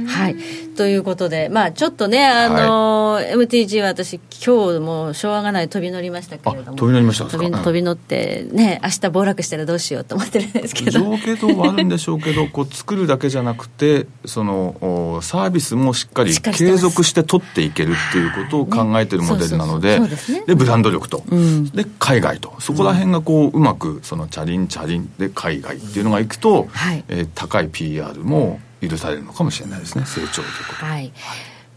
[0.06, 0.36] はい。
[0.76, 11.00] ということで、まあ、ちょっとね、あのーはい、MTG は私、今日もしょうがない飛び乗りましたけれども、飛び乗りました飛び飛び乗って、ね、明日暴落したらどうしようと思ってるんですけど。
[11.00, 20.00] 上下動はあるんでしょうけど、 こう作るだけじゃなくて、そのサービスもしっかり継続して取っていけるっていうことを考えてるモデルなので、
[20.46, 31.12] でブランド力と、うん、で海外と、そこら辺がこううまく、そのチャリンチャリンで海外っていうのがいくと、はい、えー、高い PR も、許されるのかもしれないですね成長ということ、はい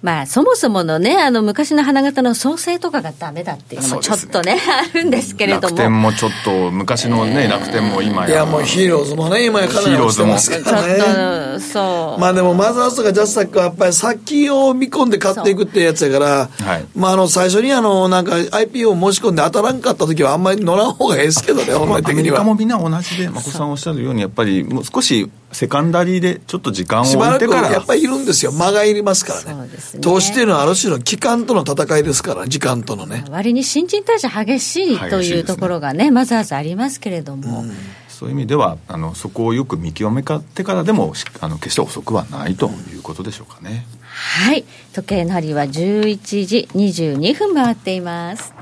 [0.03, 5.63] まあ、そもそものね、あの、昔の花形の創生とかがダメだっていうのもちょっとね、ねあるんですけれども。
[5.69, 8.29] 楽天もちょっと、昔のね、えー、楽天も今や。
[8.29, 10.95] いや、もうヒーローズもね、今やかなり落ちてますからね。
[10.97, 12.21] ちょっと、そう。
[12.21, 22.13] まあでも、マザーズとかジャスタックはやっぱり先を見込んで買っていくってやつやから、はい、まああの、最初にあの、なんか IPO を申し込んで当たらんかった時はあんまり乗らん方がええですけどね、本来的には。
[22.13, 27.71] アメリカもみんな同じで、まこさんおっしゃるように、やっぱりもう少しセカンダリーでちょっと時間を置いてから。
[27.71, 28.51] やっぱりいるんですよ。
[28.51, 29.69] 間がいりますからね、ね、
[30.01, 33.25] 投資っていうのはある種の期間との戦いですから時間とのね。
[33.29, 37.71] 割に新陳代謝激しいというところがね、ね、まずまずありますけれども、うん、
[38.07, 44.65] そういう意味ではあのそこをよく見極めてからでもあの決して遅くはないということでしょうかね、はい。
[44.93, 48.53] 時計の針は11時22分回っています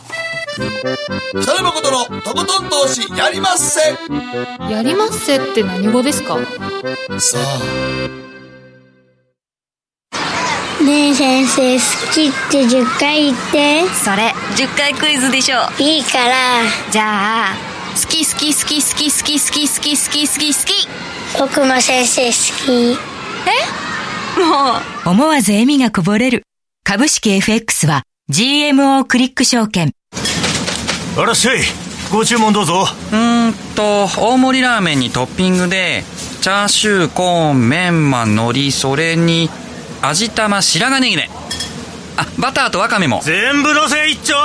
[0.55, 3.81] 北野誠のとことん投資やりまっせ。
[4.71, 6.37] やりまっせって何語ですか？
[7.19, 7.59] さあ。
[10.81, 11.81] ねえ先生好
[12.13, 13.83] きって10回言って。
[13.95, 16.61] それ10回クイズでしょいいから。
[16.89, 17.55] じゃあ
[18.01, 20.87] 好き好き好き好き好き好き好き好き好き好き
[21.37, 22.31] 僕も先生好
[22.65, 22.97] き。
[23.43, 24.39] え？
[24.39, 25.09] もう。
[25.09, 26.43] 思わず笑みがこぼれる。
[26.85, 29.91] 株式 FX は GMO クリック証券
[31.17, 31.59] あらっしゃい
[32.11, 32.85] ご注文どうぞ。
[33.11, 36.03] うんと大盛りラーメンにトッピングで
[36.41, 39.49] チャーシューコーンメンマ海苔それに
[40.01, 41.29] 味玉白髪ネギね
[42.17, 43.21] あバターとワカメも。
[43.23, 44.35] 全部のせ一丁。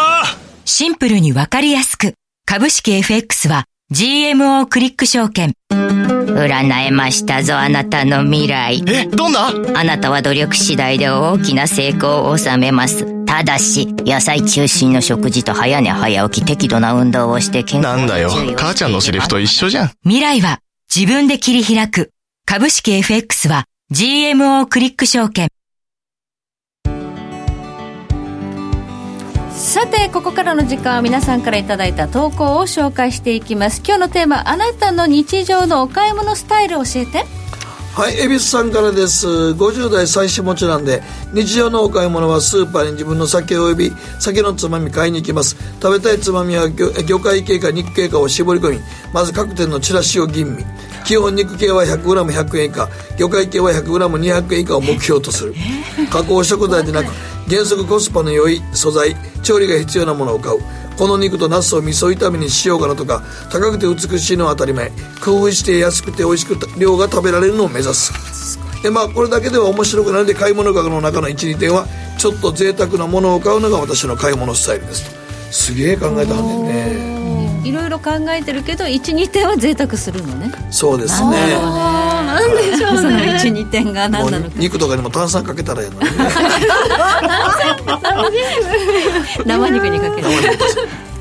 [0.65, 2.15] シンプルにわかりやすく
[2.47, 5.53] 株式 FX は GMO クリック証券。
[5.71, 8.83] 占えましたぞあなたの未来。
[8.87, 9.49] えどんな？
[9.75, 19.91] あなたは努力次第で大きな成功を収めますただし、野菜中心の食事と早寝早起き適度な運動をして健康なんだよ、母ちゃんのセリフと一緒じゃん。
[20.03, 20.59] 未来は
[20.93, 22.11] 自分で切り開く。
[22.45, 25.49] 株式 FX は GMO クリック証券。
[29.53, 37.25] さてここからの時間は皆さんからいただいた投稿を紹介していきます今日のテーマあなたの日常のお買い物スタイル教えて
[37.93, 39.27] はい恵比寿さんからです。
[39.27, 41.03] 50代最初持ちなんで
[41.35, 45.57] 日常のお買い物はスーパーに自分の酒および酒のつまみ買いに行きます。
[45.83, 48.81] 食べたいつまみは魚介系か肉系かを絞り込み
[49.13, 50.65] まず各店のチラシを吟味。
[51.05, 52.89] 基本肉系は 100g100 円以下
[53.19, 55.55] 魚介系は 100g200 円以下を目標とする。
[56.11, 57.09] 加工食材でなく
[57.51, 60.61] 原則コスパの良い素材調理が必要なものを買う。
[60.97, 64.93] この肉とナスを味噌炒めにしようかなとか高くて美しいのは当たり前。
[65.25, 68.13] 工夫して安くて美味しく量が食べられるのを目指す。
[68.85, 71.87] でまあこれだけでは面白くないので買い物額の中の12点は
[72.19, 75.11] ちょっと贅沢なものを買うのが私の買い物スタイルです。
[75.11, 75.17] と
[75.51, 77.69] すげえ考えたはんねんね。
[77.69, 80.53] いろいろ考えてるけど12点は贅沢するのね。
[80.71, 84.53] そうですねなんでしょうそのね12点が何なのか。
[84.57, 86.01] 肉とかにも炭酸かけたらええのに。
[86.01, 86.11] ね
[89.47, 90.29] 生肉にかける。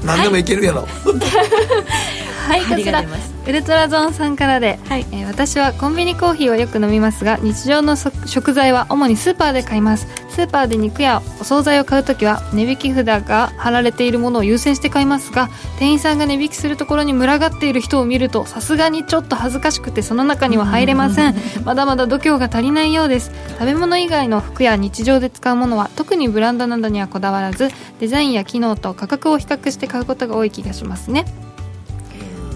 [0.04, 3.04] 何でもいけるやろ、は いこ針ちら
[3.48, 10.08] ウルトラゾーンさんからで、えー私はコンビニコーヒーをよく飲みますが日常のそ食材は主にスーパーで買います。
[10.30, 21.36] スーパーで肉やお惣菜を買うときは値引き札が貼られているものを優先して買いますが店員さんが値引きするところに群がっている人を見るとさすがにちょっと恥ずかしくてその中には入れません。
[21.66, 23.32] まだまだ度胸が足りないようです。
[23.60, 27.70] 食べ物以外の服や日常で使うものは特にブランドなどにはこだわらず
[28.00, 31.26] デザインや機能と価格を比較して買うことが多い気がしますね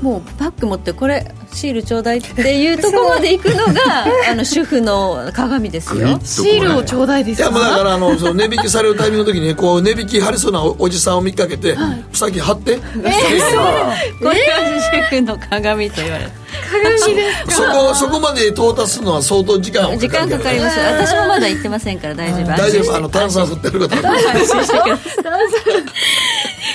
[0.04, 6.20] もうパック持ってこれシールちょうだいっていうところまで行くのがあの主婦の鏡ですよ。
[6.22, 11.78] シールをちょうだいですいやもうだからあのその値引きされるタイミングの時にこう値引き張りそうなおおじさんを見かけて、
[12.12, 16.32] 先貼って、これは主婦の鏡と言われる
[16.70, 20.80] 鏡ですそこそこまで到達するのは相当時間を時間かかります。
[20.80, 22.47] 私もまだ行ってませんから大丈夫。
[22.58, 22.95] 大丈夫。
[22.95, 24.12] あの炭酸振ってるから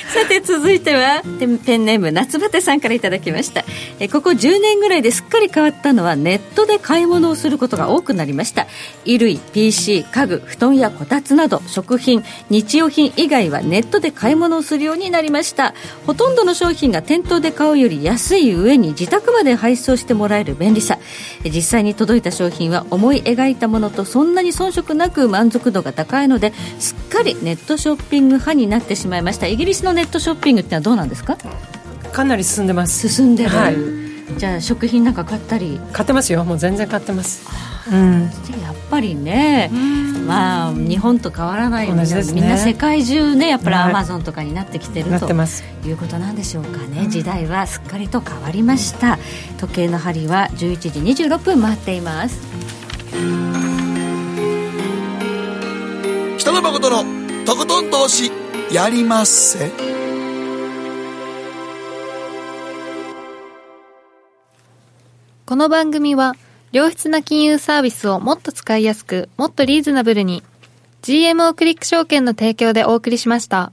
[0.13, 1.23] さて続いては
[1.67, 3.65] ペンネーム夏バテさんからいただきました。
[4.01, 8.67] えここ10年ぐらいですっかり変わったのはネットで買い物をすることが多くなりました。
[9.05, 15.75] 衣類 PC 家具布団やこたつなど食品日用品以外はネットで買い物をするようになりました。
[16.07, 20.99] ほとんどの商品が店頭で買うより安い上に自宅まで配送してもらえる便利さ。
[21.45, 29.47] 実際に届いた商品は思い描いたものとそんなに遜色なく満足度が高いのですっかりネットショッピング派になってしまいました。
[29.47, 31.37] イギリスのネットショッピングってのはどうなんですか？
[32.13, 33.09] かなり進んでます。
[33.09, 33.77] 進んでる、はい。
[34.39, 35.81] じゃあ食品なんか買ったり？
[35.93, 36.45] 買ってますよ。
[36.45, 37.49] もう全然買ってます。
[37.91, 38.23] うん。
[38.23, 38.29] や
[38.73, 39.71] っぱりね、
[40.25, 42.41] まあ日本と変わらないように同じですね。
[42.41, 43.91] みんな世界中ねやっぱりはい。
[43.91, 45.65] アマゾンとかになってきてるとなってます。
[45.85, 47.09] いうことなんでしょうかね。
[47.09, 49.19] 時代はすっかりと変わりました。
[49.59, 52.39] 時計の針は11時26分回っています。
[56.39, 58.31] 北野誠のとことん投資
[58.71, 59.71] やりまっせ。
[65.47, 66.35] この番組は
[66.73, 70.43] 良質な金融サービスをもっと使いやすくもっとリーズナブルに
[71.01, 73.73] GMO クリック証券の提供でお送りしました。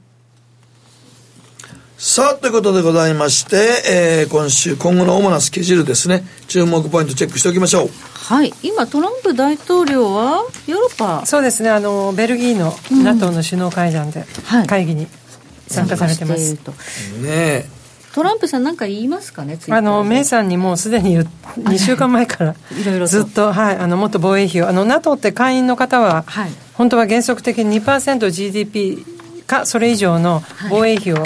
[1.97, 6.23] さあということでございまして、えー今週今後の主なスケジュールですね。
[6.49, 7.89] 注目ポイントチェックしておきましょう。
[8.13, 8.53] はい。
[8.63, 11.25] 今トランプ大統領はヨーロッパ。
[11.25, 11.69] そうですね。
[11.69, 14.67] あのベルギーの NATO の首脳会談で、はい。
[14.67, 15.07] 会議に
[15.67, 16.55] 参加されてます。
[16.55, 17.65] 参加していね
[18.13, 23.07] トランプさん何か言いますかねあのメイさんにもうすでに2週間前からいろいろと。
[23.07, 24.67] ずっと、はい、あのもっと防衛費を。
[24.67, 26.51] あの NATO って会員の方は、はい。
[26.73, 29.05] 本当は原則的に 2%GDP
[29.47, 31.23] かそれ以上の防衛費を、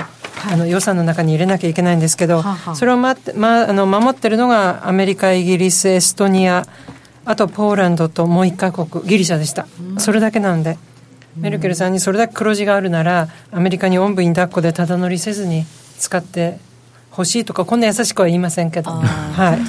[0.52, 2.76] あの予算の中に入れなきゃいけないんですけど、はあはあ。
[2.76, 6.66] それを、まま、あの守ってるのがアメリカイギリスエストニア
[7.26, 9.68] あとポーランドともう1カ国ギリシャでした、
[9.98, 10.78] それだけなんで
[11.36, 15.66] メルケルさんにそれだけ黒字があるならアメリカにおんぶに抱っこでただ乗りせずに
[15.98, 16.60] 使って
[17.12, 19.60] ほしいとかこんな優しくは言いませんけど、はい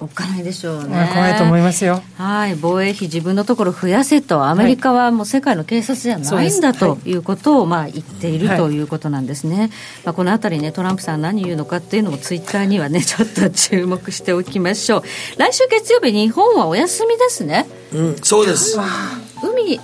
[0.00, 2.02] おっかないでしょうね、まあ怖いと思いますよ。
[2.16, 8.80] はい、防衛費自分のところ増やせと、アメリカはもう世界の警察じゃないんだそうですということをまあ言っているはいとい。
[8.80, 9.70] うことなんですね。
[10.04, 15.02] まあ、このあたりね、トランプさん何言うのかっていうのもツイッターにはね、 ちょっと注目しておきましょう。
[15.36, 17.66] 来週月曜日、日本はお休みですね。
[17.92, 18.78] うんそうです。
[19.42, 19.80] 海、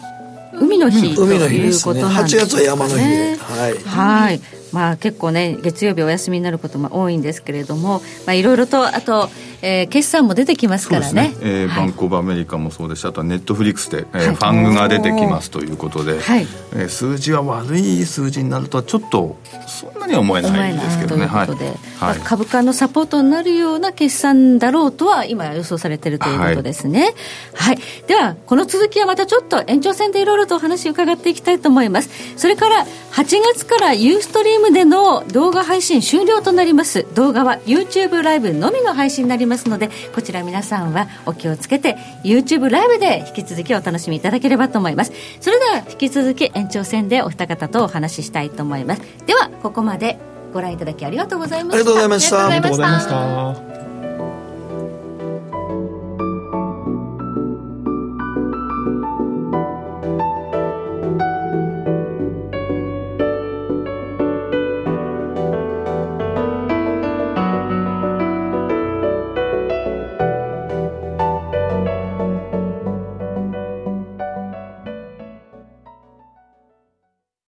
[0.61, 1.95] 海の日と海の日いうですね。
[1.95, 3.75] ことなん8月は山の日で、ねはい。
[3.85, 4.41] はい。
[4.73, 9.31] まあ結構ね、月曜日お休みになることも多いんですけれども、まあいろいろと、あと、
[9.65, 11.35] えー決算も出てきますからね。
[11.41, 11.87] えーはい。
[11.87, 16.47] バンコブアメリカもそうですしあとはネットフリックスで、えーファングが出てきますということで、はい。
[16.75, 21.25] えー数字は悪い数字になるとはちょっとそんなには思えないんですけどね。
[21.25, 21.47] 思えない。
[21.47, 22.19] ということで、はい。
[22.19, 27.15] まあ株価のサポートになるような決算だろうとは今予想されているということですね。
[27.55, 32.11] はい、ではこの続きはまたちょっと延長戦でいろいろとお話を伺っていきたいと思います。
[32.37, 37.07] それから8月からユーストリームでの動画配信終了となります。
[37.15, 45.13] 動画は YouTube ライブのみの配信になりますので、こちら皆さんはお気をつけて YouTube ライブで引き続きお楽しみいただければと思います。
[45.41, 49.03] それでは引き続き延長戦でお二方とお話ししたいと思います。
[49.27, 50.19] ではここまで
[50.55, 53.94] ご覧いただきありがとうございましたありがとうございました